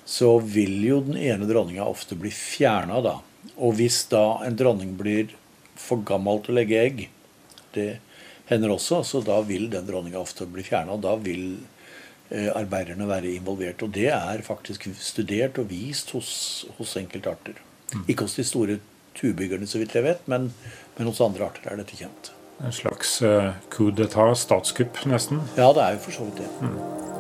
så 0.09 0.37
vil 0.41 0.77
jo 0.87 1.01
den 1.05 1.19
ene 1.21 1.49
dronninga 1.49 1.89
ofte 1.89 2.17
bli 2.21 2.31
fjerna 2.35 3.01
da. 3.05 3.17
Og 3.57 3.75
hvis 3.81 4.05
da 4.13 4.43
en 4.47 4.59
dronning 4.59 4.95
blir 5.01 5.33
for 5.79 6.05
gammel 6.07 6.45
til 6.45 6.55
å 6.55 6.59
legge 6.61 6.85
egg, 6.85 7.03
det 7.75 7.89
hender 8.49 8.73
også, 8.77 9.03
så 9.05 9.21
da 9.25 9.41
vil 9.47 9.69
den 9.73 9.89
dronninga 9.89 10.21
ofte 10.21 10.47
bli 10.49 10.65
fjerna. 10.65 10.97
Da 11.01 11.17
vil 11.21 11.59
arbeiderne 12.31 13.09
være 13.09 13.35
involvert. 13.39 13.83
Og 13.83 13.95
det 13.95 14.09
er 14.13 14.43
faktisk 14.45 14.89
studert 15.01 15.59
og 15.59 15.71
vist 15.71 16.13
hos, 16.17 16.31
hos 16.79 16.97
enkeltarter. 17.01 17.57
Mm. 17.95 18.05
Ikke 18.09 18.27
hos 18.27 18.37
de 18.37 18.45
store 18.45 18.79
tubyggerne, 19.19 19.67
så 19.67 19.79
vidt 19.79 19.95
jeg 19.95 20.05
vet, 20.05 20.29
men, 20.29 20.53
men, 20.97 21.09
hos 21.09 21.21
andre 21.25 21.49
arter 21.49 21.71
er 21.73 21.81
dette 21.81 21.97
kjent. 21.99 22.33
En 22.59 22.75
slags 22.75 23.21
uh, 23.23 23.55
coup 23.71 23.95
d'etat, 23.95 24.35
statskupp, 24.39 24.99
nesten? 25.07 25.43
Ja, 25.57 25.71
det 25.75 25.85
er 25.85 25.97
jo 25.97 26.05
for 26.09 26.19
så 26.19 26.27
vidt 26.27 26.43
det. 26.43 26.51
Mm. 26.63 27.18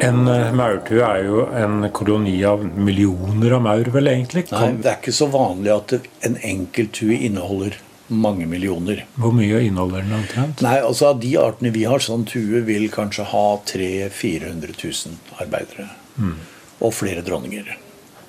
En 0.00 0.28
uh, 0.28 0.52
maurtue 0.54 1.02
er 1.02 1.24
jo 1.26 1.42
en 1.58 1.82
koloni 1.94 2.36
av 2.46 2.62
millioner 2.62 3.56
av 3.56 3.64
maur, 3.64 3.90
vel 3.94 4.10
egentlig? 4.12 4.44
Nei, 4.52 4.70
det 4.78 4.92
er 4.92 5.00
ikke 5.00 5.14
så 5.16 5.26
vanlig 5.32 5.72
at 5.74 5.94
en 6.28 6.38
enkelttue 6.38 7.18
inneholder 7.26 7.80
mange 8.08 8.46
millioner. 8.48 9.02
Hvor 9.18 9.34
mye 9.36 9.60
inneholder 9.66 10.06
den 10.06 10.14
omtrent? 10.20 10.62
Nei, 10.64 10.78
altså 10.80 11.10
Av 11.10 11.18
de 11.20 11.34
artene 11.40 11.72
vi 11.74 11.84
har, 11.90 12.00
sånn 12.04 12.24
tue 12.28 12.62
vil 12.68 12.86
kanskje 12.94 13.26
ha 13.32 13.46
300 13.68 14.14
400 14.14 14.76
000 14.78 15.42
arbeidere. 15.42 15.88
Mm. 16.16 16.36
Og 16.78 16.94
flere 16.94 17.24
dronninger. 17.26 17.74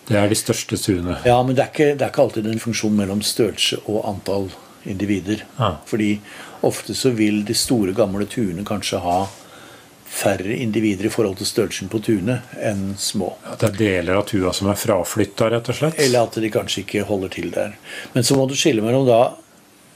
Det 0.10 0.18
er 0.18 0.32
de 0.32 0.38
største 0.38 0.78
tuene? 0.82 1.20
Ja, 1.28 1.38
men 1.46 1.56
det 1.56 1.64
er, 1.64 1.72
ikke, 1.72 1.94
det 1.94 2.06
er 2.06 2.12
ikke 2.12 2.26
alltid 2.26 2.50
en 2.50 2.64
funksjon 2.64 2.98
mellom 2.98 3.22
størrelse 3.26 3.78
og 3.86 4.02
antall 4.10 4.50
individer. 4.90 5.46
Ah. 5.62 5.78
Fordi 5.86 6.16
ofte 6.66 6.96
så 6.98 7.14
vil 7.14 7.44
de 7.46 7.54
store, 7.54 7.94
gamle 7.94 8.26
tuene 8.30 8.66
kanskje 8.68 9.04
ha 9.06 9.20
færre 10.10 10.56
individer 10.58 11.06
i 11.06 11.12
forhold 11.14 11.38
til 11.38 11.46
størrelsen 11.48 11.90
på 11.92 12.00
tunet 12.04 12.42
enn 12.66 12.96
små. 13.00 13.36
At 13.46 13.62
det 13.62 13.70
er 13.70 13.78
deler 13.78 14.18
av 14.20 14.26
tua 14.30 14.52
som 14.58 14.68
er 14.72 14.80
fraflytta, 14.80 15.50
rett 15.54 15.70
og 15.70 15.78
slett? 15.78 16.00
Eller 16.02 16.26
at 16.26 16.40
de 16.42 16.50
kanskje 16.52 16.82
ikke 16.84 17.06
holder 17.08 17.30
til 17.36 17.52
der. 17.56 17.76
Men 18.16 18.26
så 18.28 18.36
må 18.40 18.48
du 18.50 18.56
skille 18.58 18.82
mellom 18.84 19.06
da 19.08 19.20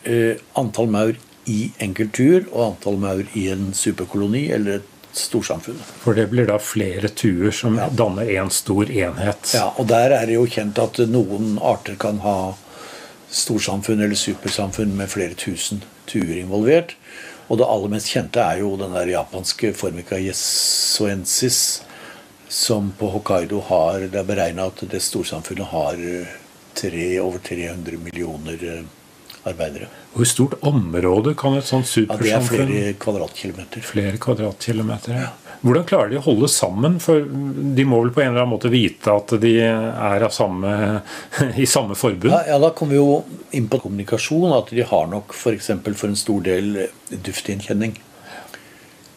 eh, 0.06 0.38
antall 0.60 0.88
maur 0.93 1.17
i 1.49 1.71
enkelttur 1.84 2.45
og 2.54 2.62
antall 2.69 2.97
maur 3.02 3.23
i 3.36 3.47
en 3.52 3.71
superkoloni 3.76 4.45
eller 4.56 4.80
et 4.80 4.89
storsamfunn. 5.13 5.82
For 6.02 6.15
det 6.17 6.30
blir 6.32 6.47
da 6.49 6.56
flere 6.62 7.10
tuer 7.13 7.52
som 7.54 7.76
Ja. 7.78 7.89
danner 7.89 8.26
én 8.26 8.49
stor 8.49 8.86
enhet. 8.89 9.52
Ja, 9.54 9.73
og 9.78 9.88
der 9.91 10.13
er 10.15 10.26
det 10.30 10.38
jo 10.38 10.45
kjent 10.49 10.80
at 10.82 10.97
noen 11.10 11.58
arter 11.62 11.95
kan 12.02 12.21
ha 12.23 12.54
storsamfunn 13.34 14.02
eller 14.02 14.15
supersamfunn 14.17 14.95
med 14.97 15.10
flere 15.10 15.34
tusen 15.38 15.84
tuer 16.10 16.38
involvert. 16.38 16.95
Og 17.49 17.60
det 17.60 17.67
aller 17.67 17.91
mest 17.91 18.12
kjente 18.13 18.41
er 18.43 18.62
jo 18.63 18.75
den 18.79 18.93
der 18.95 19.10
japanske 19.13 19.73
formica 19.75 20.17
yesuensis, 20.19 21.84
som 22.47 22.91
på 22.99 23.10
Hokkaido 23.10 23.60
har 23.65 24.08
Det 24.13 24.19
er 24.19 24.27
beregna 24.27 24.67
at 24.69 24.84
det 24.89 25.01
storsamfunnet 25.01 25.71
har 25.71 25.93
eh, 25.97 26.34
tre, 26.77 27.08
over 27.19 27.41
300 27.41 27.97
millioner 27.97 28.65
eh, 28.69 28.84
arbeidere. 29.49 29.89
Hvor 30.13 30.29
stort 30.29 30.53
område 30.62 31.34
kan 31.36 31.58
et 31.58 31.65
sånt 31.65 31.89
Ja, 31.97 32.17
Det 32.17 32.32
er 32.32 32.45
flere 32.45 32.93
kvadratkilometer. 32.93 33.82
Flere 33.82 34.17
kvadratkilometer. 34.21 35.13
ja. 35.13 35.32
Hvordan 35.63 35.86
klarer 35.88 36.10
de 36.12 36.17
å 36.19 36.26
holde 36.26 36.49
sammen? 36.52 36.97
For 36.99 37.23
de 37.23 37.86
må 37.88 38.02
vel 38.02 38.12
på 38.12 38.19
en 38.19 38.34
eller 38.34 38.43
annen 38.43 38.52
måte 38.52 38.71
vite 38.71 39.13
at 39.15 39.32
de 39.39 39.54
er 39.63 40.26
samme, 40.36 40.73
i 41.63 41.67
samme 41.69 41.95
forbund? 41.95 42.34
Ja, 42.36 42.41
ja, 42.52 42.58
Da 42.60 42.73
kommer 42.76 42.97
vi 42.97 42.99
jo 42.99 43.45
inn 43.56 43.69
på 43.71 43.80
kommunikasjon. 43.86 44.52
At 44.58 44.73
de 44.76 44.84
har 44.89 45.08
nok 45.12 45.32
f.eks. 45.32 45.71
For, 45.71 45.95
for 46.02 46.12
en 46.12 46.19
stor 46.19 46.43
del 46.43 46.73
duftgjenkjenning. 47.13 47.95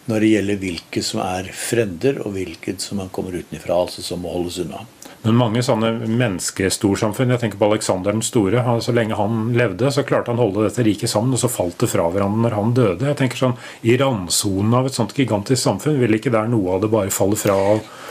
Når 0.06 0.22
det 0.22 0.30
gjelder 0.30 0.60
hvilke 0.62 1.02
som 1.02 1.24
er 1.24 1.50
frender, 1.50 2.22
og 2.22 2.36
hvilke 2.36 2.76
som 2.78 3.02
man 3.02 3.10
kommer 3.10 3.34
utenfra, 3.34 3.80
altså 3.82 4.06
som 4.06 4.22
må 4.22 4.30
holdes 4.30 4.60
unna. 4.62 4.84
Men 5.26 5.38
mange 5.40 5.62
sånne 5.64 5.92
menneskestorsamfunn 6.06 7.34
Jeg 7.34 7.42
tenker 7.42 7.60
på 7.60 7.68
Aleksander 7.70 8.14
den 8.14 8.24
store. 8.24 8.62
Så 8.84 8.94
lenge 8.96 9.18
han 9.18 9.50
levde, 9.56 9.90
så 9.92 10.04
klarte 10.06 10.32
han 10.32 10.40
å 10.40 10.46
holde 10.46 10.66
dette 10.68 10.84
riket 10.86 11.10
sammen, 11.12 11.34
og 11.34 11.42
så 11.42 11.50
falt 11.50 11.78
det 11.82 11.90
fra 11.92 12.08
hverandre 12.12 12.46
når 12.46 12.56
han 12.56 12.74
døde. 12.76 13.10
Jeg 13.10 13.18
tenker 13.20 13.42
sånn, 13.42 13.56
I 13.86 13.96
randsonen 14.00 14.76
av 14.78 14.88
et 14.88 14.96
sånt 14.96 15.14
gigantisk 15.16 15.62
samfunn, 15.62 15.98
vil 16.00 16.18
ikke 16.18 16.34
der 16.34 16.50
noe 16.50 16.76
av 16.76 16.84
det 16.84 16.92
bare 16.92 17.14
falle 17.14 17.38
fra? 17.40 17.56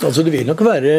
Altså 0.03 0.25
Det 0.25 0.33
vil 0.33 0.47
nok 0.47 0.61
være 0.65 0.93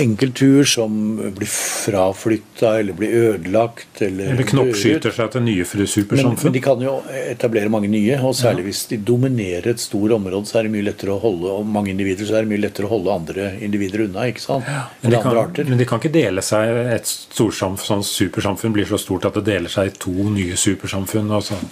enkeltur 0.00 0.64
som 0.68 0.92
blir 1.36 1.50
fraflytta 1.50 2.78
eller 2.80 2.96
blir 2.96 3.16
ødelagt. 3.32 4.00
Eller, 4.04 4.32
Eller 4.32 4.48
knoppskyter 4.48 5.12
seg 5.14 5.32
til 5.34 5.44
nye 5.44 5.66
Men, 5.68 6.36
men 6.42 6.54
de 6.54 6.62
kan 6.64 6.80
jo 6.82 6.98
etablere 7.28 7.72
mange 7.72 7.90
nye, 7.92 8.16
og 8.24 8.36
særlig 8.38 8.68
hvis 8.70 8.86
de 8.92 9.00
dominerer 9.10 9.72
et 9.74 9.82
stort 9.82 10.14
område, 10.16 10.46
så 10.48 10.60
er 10.60 10.68
det 10.68 10.74
mye 10.76 10.86
lettere 10.86 11.14
å 11.14 11.20
holde 11.22 11.58
og 11.58 11.68
mange 11.68 11.92
individer, 11.92 12.28
så 12.28 12.38
er 12.38 12.46
det 12.46 12.52
mye 12.54 12.64
lettere 12.64 12.88
å 12.88 12.92
holde 12.94 13.14
andre 13.14 13.50
individer 13.64 14.06
unna. 14.06 14.28
ikke 14.32 14.44
sant? 14.44 14.64
De, 14.68 15.08
Eller 15.08 15.20
andre 15.20 15.44
kan, 15.44 15.57
arter. 15.58 15.70
men 15.70 15.78
de 15.78 15.86
kan 15.88 16.00
ikke 16.00 16.12
dele 16.14 16.42
seg 16.42 16.68
Et 16.94 17.06
sånn 17.06 18.04
supersamfunn 18.04 18.72
blir 18.72 18.86
så 18.86 18.98
stort 18.98 19.26
at 19.28 19.34
det 19.34 19.46
deler 19.48 19.68
seg 19.68 19.90
i 19.90 19.96
to 19.98 20.12
nye 20.30 20.56
supersamfunn. 20.56 21.30
og 21.30 21.42
sånn. 21.42 21.70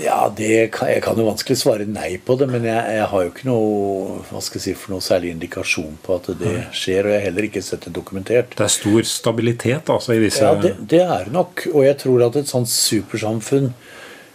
Ja, 0.00 0.32
det 0.36 0.70
kan, 0.72 0.88
Jeg 0.88 1.02
kan 1.02 1.18
jo 1.18 1.26
vanskelig 1.26 1.58
svare 1.58 1.86
nei 1.86 2.18
på 2.22 2.36
det, 2.38 2.46
men 2.46 2.64
jeg, 2.64 2.78
jeg 2.94 3.06
har 3.10 3.22
jo 3.24 3.30
ikke 3.32 3.48
noe 3.48 4.20
hva 4.28 4.40
skal 4.40 4.60
jeg 4.60 4.64
si, 4.64 4.74
for 4.78 4.94
noe 4.94 5.02
særlig 5.02 5.32
indikasjon 5.34 5.98
på 6.04 6.18
at 6.20 6.30
det 6.38 6.54
skjer. 6.72 7.06
Og 7.06 7.14
jeg 7.14 7.18
har 7.18 7.26
heller 7.26 7.48
ikke 7.48 7.62
sett 7.62 7.88
det 7.88 7.94
dokumentert. 7.96 8.54
Det 8.56 8.66
er 8.66 8.72
stor 8.72 9.02
stabilitet 9.02 9.90
altså 9.90 10.14
i 10.14 10.22
disse 10.22 10.44
Ja, 10.44 10.54
det, 10.54 10.76
det 10.90 11.02
er 11.02 11.32
nok. 11.34 11.66
Og 11.74 11.84
jeg 11.84 11.98
tror 12.04 12.28
at 12.28 12.38
et 12.38 12.52
sånt 12.52 12.70
supersamfunn 12.70 13.72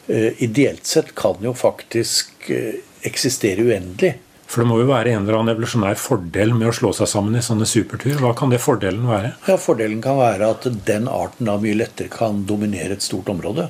eh, 0.07 0.43
ideelt 0.43 0.85
sett 0.85 1.15
kan 1.15 1.39
jo 1.41 1.55
faktisk 1.55 2.51
eh, 2.51 2.83
eksistere 3.07 3.63
uendelig. 3.63 4.17
For 4.55 4.63
det 4.63 4.69
må 4.69 4.77
jo 4.79 4.85
være 4.87 5.11
en 5.11 5.25
eller 5.25 5.35
annen 5.35 5.51
evolusjonær 5.51 5.97
fordel 5.99 6.53
med 6.55 6.69
å 6.69 6.75
slå 6.77 6.93
seg 6.95 7.09
sammen 7.11 7.33
i 7.35 7.41
sånne 7.43 7.65
supertur. 7.67 8.13
Hva 8.23 8.29
kan 8.39 8.53
det 8.53 8.61
fordelen 8.63 9.03
være? 9.03 9.33
Ja, 9.49 9.57
Fordelen 9.59 9.99
kan 9.99 10.15
være 10.15 10.47
at 10.53 10.67
den 10.87 11.09
arten 11.11 11.49
da 11.49 11.57
mye 11.59 11.75
lettere 11.75 12.07
kan 12.13 12.45
dominere 12.47 12.95
et 12.95 13.03
stort 13.03 13.27
område. 13.33 13.65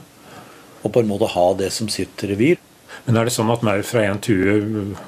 Og 0.85 0.93
på 0.93 1.01
en 1.01 1.09
måte 1.09 1.31
ha 1.33 1.47
det 1.57 1.71
som 1.73 1.89
sitt 1.89 2.21
revir. 2.29 2.61
Men 3.05 3.19
er 3.19 3.27
det 3.27 3.33
sånn 3.35 3.51
at 3.53 3.63
maur 3.65 3.83
fra 3.85 4.03
en 4.07 4.19
tue 4.23 4.55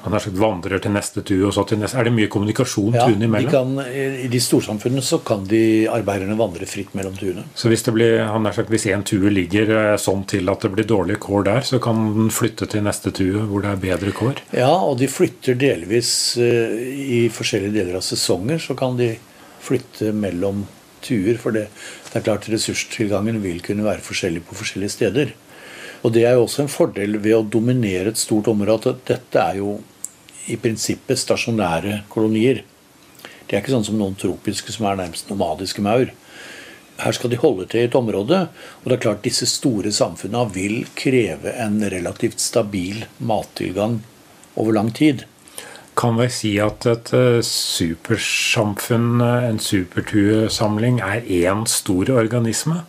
han 0.04 0.14
har 0.14 0.22
sagt, 0.22 0.36
vandrer 0.38 0.82
til 0.82 0.92
neste 0.94 1.22
tue, 1.26 1.40
og 1.48 1.54
så 1.56 1.64
til 1.66 1.80
neste? 1.80 1.98
Er 1.98 2.06
det 2.06 2.12
mye 2.14 2.30
kommunikasjon 2.30 2.94
Ja, 2.94 3.06
tuene 3.08 3.24
de 3.24 3.28
imellom? 3.30 3.50
kan, 3.50 3.80
I 4.24 4.28
de 4.30 4.40
storsamfunnene 4.42 5.02
så 5.02 5.18
kan 5.26 5.46
de 5.50 5.62
arbeiderne 5.90 6.36
vandre 6.38 6.68
fritt 6.70 6.94
mellom 6.98 7.16
tuene. 7.18 7.46
Så 7.58 7.72
hvis 7.72 7.82
det 7.86 7.94
blir, 7.96 8.22
sagt, 8.54 8.70
hvis 8.70 8.86
en 8.92 9.04
tue 9.08 9.32
ligger 9.34 9.72
eh, 9.74 9.96
sånn 9.98 10.24
til 10.30 10.48
at 10.52 10.62
det 10.62 10.72
blir 10.76 10.88
dårlige 10.88 11.22
kår 11.24 11.48
der, 11.50 11.66
så 11.66 11.80
kan 11.82 12.04
den 12.16 12.30
flytte 12.34 12.68
til 12.70 12.84
neste 12.86 13.10
tue 13.14 13.46
hvor 13.48 13.64
det 13.64 13.74
er 13.74 13.82
bedre 13.82 14.14
kår? 14.14 14.42
Ja, 14.56 14.70
og 14.70 14.98
de 15.02 15.10
flytter 15.10 15.58
delvis 15.58 16.12
eh, 16.38 16.78
i 17.18 17.20
forskjellige 17.34 17.74
deler 17.80 17.98
av 17.98 18.06
sesonger. 18.06 18.62
Så 18.62 18.78
kan 18.78 18.98
de 19.00 19.14
flytte 19.64 20.12
mellom 20.14 20.66
tuer. 21.04 21.38
For 21.40 21.54
det, 21.54 21.66
det 22.12 22.20
er 22.20 22.26
klart 22.26 22.48
ressurstilgangen 22.50 23.42
vil 23.42 23.60
kunne 23.64 23.86
være 23.86 24.04
forskjellig 24.04 24.44
på 24.46 24.58
forskjellige 24.58 24.94
steder. 24.98 25.34
Og 26.02 26.14
det 26.14 26.24
er 26.24 26.36
jo 26.36 26.44
også 26.46 26.64
en 26.64 26.72
fordel 26.72 27.18
ved 27.22 27.34
å 27.36 27.46
dominere 27.46 28.12
et 28.12 28.20
stort 28.20 28.50
område 28.50 28.94
dette 29.08 29.42
er 29.42 29.58
jo 29.60 29.78
i 30.48 30.56
prinsippet 30.60 31.20
stasjonære 31.20 32.02
kolonier. 32.12 32.62
De 33.48 33.56
er 33.56 33.62
ikke 33.62 33.74
sånn 33.74 33.86
som 33.86 33.98
noen 33.98 34.16
tropiske 34.18 34.72
som 34.74 34.86
er 34.88 35.00
nærmest 35.00 35.30
nomadiske 35.32 35.82
maur. 35.84 36.12
Her 36.98 37.14
skal 37.14 37.30
de 37.30 37.38
holde 37.38 37.68
til 37.70 37.84
i 37.84 37.88
et 37.88 37.96
område, 37.96 38.44
og 38.80 38.86
det 38.86 38.96
er 38.96 39.02
klart 39.04 39.24
disse 39.26 39.46
store 39.46 39.92
samfunnene 39.94 40.54
vil 40.54 40.80
kreve 40.98 41.54
en 41.62 41.78
relativt 41.92 42.42
stabil 42.42 43.04
mattilgang 43.22 44.00
over 44.58 44.74
lang 44.74 44.90
tid. 44.94 45.24
Kan 45.98 46.18
vi 46.18 46.28
si 46.30 46.52
at 46.62 46.86
et 46.86 47.12
eh, 47.14 47.40
supersamfunn, 47.42 49.22
eh, 49.22 49.46
en 49.48 49.58
supertuesamling, 49.62 51.00
er 51.02 51.26
én 51.26 51.64
stor 51.70 52.12
organisme? 52.14 52.84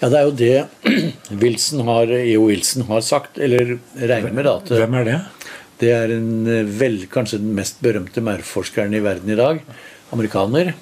Ja, 0.00 0.10
det 0.12 0.18
er 0.18 0.26
jo 0.26 0.34
det 0.36 0.56
Wilson 1.42 1.86
har, 1.88 2.10
E.O. 2.12 2.48
Wilson 2.50 2.84
har 2.90 3.00
sagt, 3.04 3.38
eller 3.38 3.78
regner 3.96 4.34
med 4.36 4.48
at 4.50 4.72
Hvem 4.76 4.98
er 5.00 5.08
det? 5.08 5.20
det 5.80 5.92
er 5.92 6.12
en 6.14 6.46
eh, 6.48 6.68
vel, 6.80 7.02
kanskje 7.12 7.40
den 7.42 7.54
mest 7.56 7.80
berømte 7.84 8.22
maurforskeren 8.24 8.94
i 8.96 9.02
verden 9.04 9.32
i 9.32 9.38
dag, 9.38 9.62
amerikaner. 10.14 10.74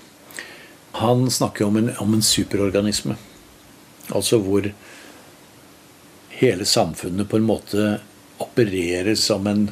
Han 1.00 1.26
snakker 1.30 1.66
om 1.66 1.78
en, 1.80 1.90
om 2.02 2.14
en 2.14 2.22
superorganisme. 2.22 3.16
Altså 4.14 4.38
hvor 4.42 4.68
hele 6.38 6.66
samfunnet 6.68 7.30
på 7.30 7.40
en 7.40 7.48
måte 7.48 7.96
opererer 8.42 9.14
som 9.18 9.46
en, 9.50 9.68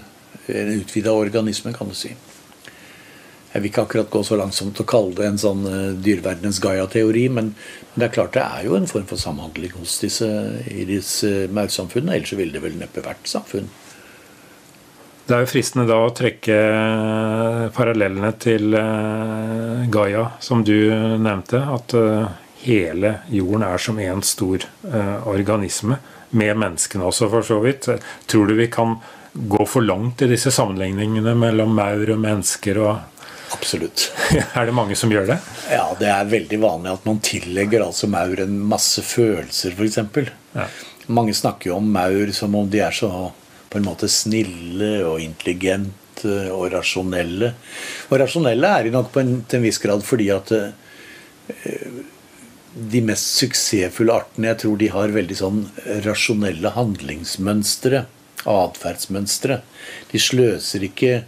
en 0.46 0.72
utvida 0.78 1.14
organisme, 1.14 1.74
kan 1.74 1.90
du 1.90 1.98
si. 1.98 2.14
Jeg 3.52 3.60
vil 3.60 3.68
ikke 3.68 3.84
akkurat 3.84 4.10
gå 4.12 4.22
så 4.24 4.38
langsomt 4.40 4.80
å 4.80 4.88
kalle 4.88 5.14
det 5.18 5.28
en 5.28 5.40
sånn 5.40 5.66
uh, 5.68 5.92
dyreverdenens 5.92 6.60
Gaia-teori, 6.64 7.26
men, 7.36 7.52
det 7.94 8.08
er 8.08 8.14
klart 8.14 8.36
det 8.36 8.44
er 8.46 8.66
jo 8.66 8.78
en 8.78 8.88
form 8.88 9.04
for 9.10 9.20
samhandling 9.20 9.74
hos 9.76 9.98
disse, 10.00 10.28
i 10.72 10.86
disse 10.88 11.46
maursamfunnene. 11.52 12.16
Ellers 12.16 12.32
ville 12.38 12.56
det 12.56 12.64
vel 12.64 12.78
neppe 12.80 13.04
vært 13.04 13.28
samfunn. 13.28 13.68
Det 15.22 15.36
er 15.36 15.44
jo 15.44 15.50
fristende 15.52 15.86
da 15.86 16.00
å 16.02 16.14
trekke 16.16 16.56
eh, 16.56 17.66
parallellene 17.76 18.32
til 18.42 18.74
eh, 18.74 19.84
Gaia, 19.92 20.24
som 20.42 20.64
du 20.66 20.74
nevnte. 21.22 21.60
At 21.76 21.94
eh, 21.94 22.32
hele 22.64 23.14
jorden 23.30 23.66
er 23.68 23.78
som 23.78 24.00
én 24.02 24.24
stor 24.26 24.66
eh, 24.66 25.28
organisme, 25.30 26.00
med 26.32 26.56
menneskene 26.58 27.06
også, 27.06 27.28
for 27.30 27.46
så 27.46 27.60
vidt. 27.62 27.90
Tror 28.26 28.48
du 28.48 28.56
vi 28.58 28.66
kan 28.72 28.96
gå 29.32 29.64
for 29.68 29.84
langt 29.84 30.24
i 30.24 30.30
disse 30.32 30.50
sammenligningene 30.52 31.36
mellom 31.38 31.74
maur 31.76 32.12
og 32.16 32.20
mennesker? 32.20 32.82
og 32.82 33.11
Absolutt. 33.62 34.12
Er 34.58 34.66
det 34.66 34.74
mange 34.74 34.96
som 34.98 35.12
gjør 35.12 35.28
det? 35.28 35.36
Ja, 35.70 35.84
det 35.94 36.08
er 36.10 36.26
veldig 36.26 36.58
vanlig 36.64 36.96
at 36.96 37.04
man 37.06 37.20
tillegger 37.22 37.84
altså 37.84 38.08
maur 38.10 38.40
en 38.42 38.56
masse 38.66 39.04
følelser, 39.06 39.76
f.eks. 39.78 40.00
Ja. 40.56 40.66
Mange 41.06 41.34
snakker 41.34 41.70
jo 41.70 41.76
om 41.78 41.86
maur 41.94 42.32
som 42.34 42.56
om 42.58 42.66
de 42.70 42.80
er 42.82 42.96
så 42.96 43.10
på 43.70 43.78
en 43.78 43.86
måte 43.86 44.10
snille 44.10 44.96
og 45.06 45.22
intelligente 45.22 46.34
og 46.50 46.72
rasjonelle. 46.74 47.52
Og 48.10 48.18
rasjonelle 48.18 48.72
er 48.80 48.88
de 48.88 48.94
nok 48.96 49.12
på 49.14 49.22
en, 49.22 49.32
til 49.46 49.60
en 49.60 49.68
viss 49.68 49.78
grad 49.82 50.02
fordi 50.06 50.28
at 50.34 50.50
eh, 50.58 52.02
de 52.74 53.06
mest 53.06 53.38
suksessfulle 53.38 54.18
artene 54.24 54.50
jeg 54.50 54.62
tror 54.64 54.78
de 54.80 54.90
har 54.90 55.14
veldig 55.14 55.38
sånn 55.38 55.64
rasjonelle 56.02 56.74
handlingsmønstre, 56.74 58.06
atferdsmønstre. 58.42 59.62
De 60.10 60.26
sløser 60.26 60.90
ikke 60.90 61.20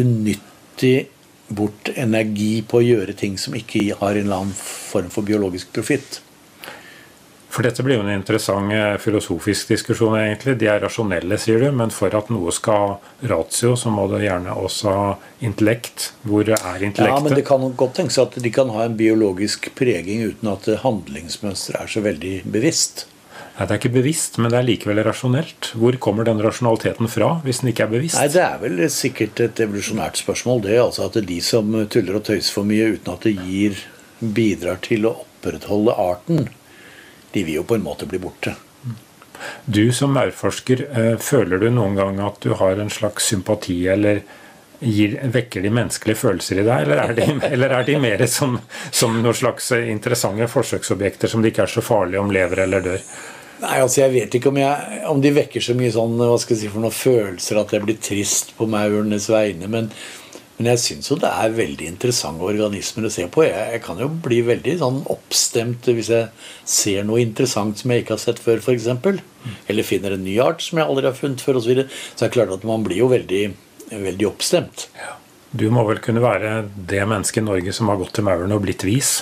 unyttig 0.00 1.10
bort 1.48 1.90
energi 1.94 2.62
på 2.66 2.80
å 2.80 2.84
gjøre 2.84 3.16
ting 3.18 3.38
som 3.40 3.56
ikke 3.56 3.82
har 4.00 4.14
en 4.14 4.26
eller 4.26 4.44
annen 4.44 4.54
form 4.56 5.10
for 5.12 5.26
biologisk 5.26 5.72
profitt. 5.74 6.20
For 7.54 7.62
dette 7.62 7.84
blir 7.86 8.00
jo 8.00 8.02
en 8.02 8.10
interessant 8.10 8.72
eh, 8.74 8.96
filosofisk 8.98 9.68
diskusjon, 9.70 10.16
egentlig. 10.18 10.56
De 10.58 10.66
er 10.66 10.80
rasjonelle, 10.82 11.36
sier 11.38 11.62
du, 11.62 11.68
men 11.76 11.92
for 11.94 12.14
at 12.18 12.32
noe 12.34 12.50
skal 12.54 12.80
ha 12.96 13.28
ratio, 13.30 13.76
så 13.78 13.92
må 13.94 14.08
det 14.10 14.24
gjerne 14.24 14.56
også 14.58 14.90
ha 14.90 15.06
intellekt. 15.46 16.08
Hvor 16.26 16.42
er 16.42 16.82
intellektet? 16.82 17.12
Ja, 17.12 17.20
men 17.22 17.38
det 17.38 17.46
kan 17.46 17.62
godt 17.78 17.94
tenkes 18.00 18.18
at 18.18 18.34
de 18.42 18.54
kan 18.54 18.74
ha 18.74 18.88
en 18.88 18.98
biologisk 18.98 19.70
preging 19.78 20.26
uten 20.32 20.50
at 20.50 20.66
handlingsmønsteret 20.82 21.84
er 21.84 21.94
så 21.94 22.02
veldig 22.02 22.36
bevisst. 22.56 23.06
Nei, 23.54 23.68
det 23.68 23.74
er 23.74 23.78
ikke 23.78 23.94
bevisst, 23.94 24.36
men 24.42 24.50
det 24.50 24.58
er 24.58 24.66
likevel 24.66 24.98
rasjonelt. 25.06 25.68
Hvor 25.78 25.94
kommer 26.02 26.26
den 26.26 26.42
rasjonaliteten 26.42 27.06
fra, 27.10 27.36
hvis 27.44 27.62
den 27.62 27.70
ikke 27.70 27.84
er 27.86 27.92
bevisst? 27.92 28.18
Nei, 28.18 28.26
Det 28.34 28.42
er 28.42 28.58
vel 28.58 28.82
sikkert 28.90 29.40
et 29.44 29.60
evolusjonært 29.62 30.18
spørsmål, 30.18 30.64
det. 30.66 30.78
altså 30.82 31.06
At 31.06 31.16
er 31.20 31.28
de 31.28 31.40
som 31.40 31.70
tuller 31.86 32.18
og 32.18 32.24
tøyser 32.26 32.50
for 32.56 32.66
mye 32.66 32.96
uten 32.96 33.12
at 33.14 33.22
det 33.22 33.36
gir, 33.38 33.78
bidrar 34.18 34.80
til 34.82 35.06
å 35.06 35.14
opprettholde 35.22 35.94
arten, 35.94 36.48
de 37.34 37.44
vil 37.44 37.60
jo 37.60 37.66
på 37.68 37.78
en 37.78 37.84
måte 37.86 38.08
bli 38.10 38.18
borte. 38.18 38.56
Du 39.66 39.92
som 39.92 40.10
maurforsker, 40.14 40.86
eh, 40.90 41.16
føler 41.18 41.58
du 41.58 41.70
noen 41.70 41.94
gang 41.94 42.18
at 42.26 42.40
du 42.40 42.54
har 42.58 42.80
en 42.80 42.90
slags 42.90 43.30
sympati, 43.30 43.86
eller 43.86 44.22
gir, 44.80 45.14
vekker 45.30 45.62
de 45.62 45.70
menneskelige 45.70 46.18
følelser 46.18 46.58
i 46.58 46.66
deg, 46.66 46.88
eller 46.88 47.04
er 47.04 47.14
de, 47.14 47.28
eller 47.52 47.76
er 47.78 47.86
de 47.86 47.98
mer 48.02 48.26
som, 48.26 48.58
som 48.90 49.14
noen 49.22 49.38
slags 49.38 49.70
interessante 49.78 50.50
forsøksobjekter 50.50 51.30
som 51.30 51.42
det 51.42 51.54
ikke 51.54 51.68
er 51.68 51.74
så 51.76 51.84
farlig 51.84 52.18
om 52.18 52.34
lever 52.34 52.64
eller 52.66 52.84
dør? 52.84 53.06
Nei, 53.62 53.78
altså 53.78 54.02
Jeg 54.02 54.12
vet 54.14 54.36
ikke 54.36 54.50
om, 54.50 54.58
jeg, 54.60 55.00
om 55.10 55.22
de 55.22 55.32
vekker 55.34 55.62
så 55.62 55.76
mye 55.78 55.92
sånn, 55.94 56.18
hva 56.18 56.36
skal 56.40 56.56
jeg 56.56 56.64
si, 56.64 56.72
for 56.72 56.84
noen 56.84 56.94
følelser 56.94 57.60
at 57.60 57.74
jeg 57.74 57.84
blir 57.86 57.98
trist 58.02 58.54
på 58.58 58.68
maurenes 58.70 59.28
vegne. 59.30 59.70
Men, 59.70 59.90
men 60.58 60.70
jeg 60.72 60.82
syns 60.82 61.10
jo 61.10 61.18
det 61.22 61.30
er 61.30 61.56
veldig 61.56 61.88
interessante 61.92 62.46
organismer 62.46 63.08
å 63.08 63.12
se 63.14 63.26
på. 63.30 63.46
Jeg, 63.46 63.70
jeg, 63.76 63.82
kan 63.86 64.02
jo 64.02 64.10
bli 64.26 64.42
veldig 64.46 64.76
sånn 64.82 65.00
oppstemt 65.14 65.90
hvis 65.90 66.12
jeg 66.14 66.30
ser 66.76 67.06
noe 67.06 67.22
interessant 67.22 67.80
som 67.80 67.94
jeg 67.94 68.04
ikke 68.04 68.16
har 68.16 68.24
sett 68.26 68.42
før, 68.42 68.62
f.eks. 68.62 68.90
Eller 69.70 69.86
finner 69.86 70.16
en 70.16 70.26
ny 70.26 70.38
art 70.42 70.64
som 70.64 70.80
jeg 70.80 70.88
aldri 70.88 71.10
har 71.10 71.18
funnet 71.18 71.44
før 71.44 71.60
osv. 71.60 71.68
Så, 71.68 71.74
videre. 71.74 71.90
så 72.14 72.26
det 72.26 72.34
klart 72.36 72.56
at 72.58 72.66
man 72.68 72.86
blir 72.86 73.04
jo 73.04 73.12
veldig, 73.14 73.44
veldig 73.94 74.32
oppstemt. 74.34 74.88
Ja. 74.98 75.18
Du 75.54 75.68
må 75.70 75.84
vel 75.86 76.00
kunne 76.02 76.18
være 76.18 76.64
det 76.74 77.04
mennesket 77.06 77.38
i 77.38 77.46
Norge 77.46 77.72
som 77.76 77.86
har 77.86 78.00
gått 78.00 78.16
til 78.16 78.26
maurene 78.26 78.56
og 78.56 78.64
blitt 78.64 78.82
vis? 78.82 79.20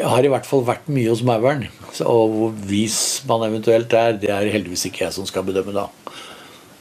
Jeg 0.00 0.08
har 0.08 0.24
i 0.24 0.30
hvert 0.32 0.46
fall 0.48 0.62
vært 0.64 0.86
mye 0.88 1.10
hos 1.12 1.20
mauren. 1.26 1.66
Og 2.08 2.22
hvor 2.32 2.54
vis 2.70 3.20
man 3.28 3.44
eventuelt 3.50 3.92
er, 3.92 4.16
det 4.20 4.30
er 4.32 4.48
heldigvis 4.48 4.86
ikke 4.88 5.04
jeg 5.04 5.16
som 5.18 5.28
skal 5.28 5.44
bedømme 5.44 5.74
da. 5.76 5.90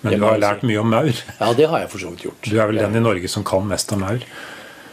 Men 0.06 0.16
du 0.16 0.24
har 0.24 0.40
lært 0.40 0.64
mye 0.64 0.80
om 0.80 0.88
maur? 0.88 1.12
Ja, 1.12 1.50
det 1.58 1.68
har 1.68 1.84
jeg 1.84 1.92
for 1.92 2.00
så 2.00 2.14
vidt 2.14 2.24
gjort. 2.30 2.48
Du 2.48 2.56
er 2.56 2.72
vel 2.72 2.80
den 2.80 2.96
i 2.96 3.04
Norge 3.04 3.32
som 3.32 3.44
kan 3.44 3.68
mest 3.68 3.92
om 3.92 4.06
maur? 4.06 4.24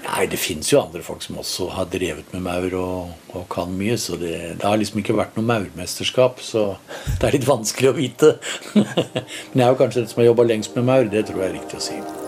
Nei, 0.06 0.26
det 0.30 0.38
fins 0.38 0.68
jo 0.70 0.80
andre 0.80 1.02
folk 1.02 1.22
som 1.22 1.38
også 1.42 1.68
har 1.74 1.88
drevet 1.90 2.34
med 2.34 2.44
maur 2.46 2.76
og, 2.78 3.14
og 3.34 3.46
kan 3.50 3.70
mye. 3.78 3.94
Så 3.98 4.18
det, 4.18 4.34
det, 4.58 4.66
har 4.66 4.78
liksom 4.78 5.02
ikke 5.02 5.18
vært 5.18 5.38
noe 5.38 5.46
maurmesterskap, 5.46 6.42
så 6.42 6.68
det 7.20 7.30
er 7.30 7.38
litt 7.38 7.48
vanskelig 7.48 7.92
å 7.92 7.96
vite. 7.98 8.36
Men 8.74 9.62
jeg 9.62 9.66
er 9.66 9.74
jo 9.74 9.82
kanskje 9.82 10.02
den 10.02 10.14
som 10.14 10.22
har 10.22 10.32
jobba 10.32 10.50
lengst 10.50 10.78
med 10.78 10.90
maur. 10.90 11.10
Det 11.10 11.28
tror 11.30 11.42
jeg 11.42 11.52
er 11.52 11.60
riktig 11.60 11.78
å 11.78 11.86
si. 11.90 12.25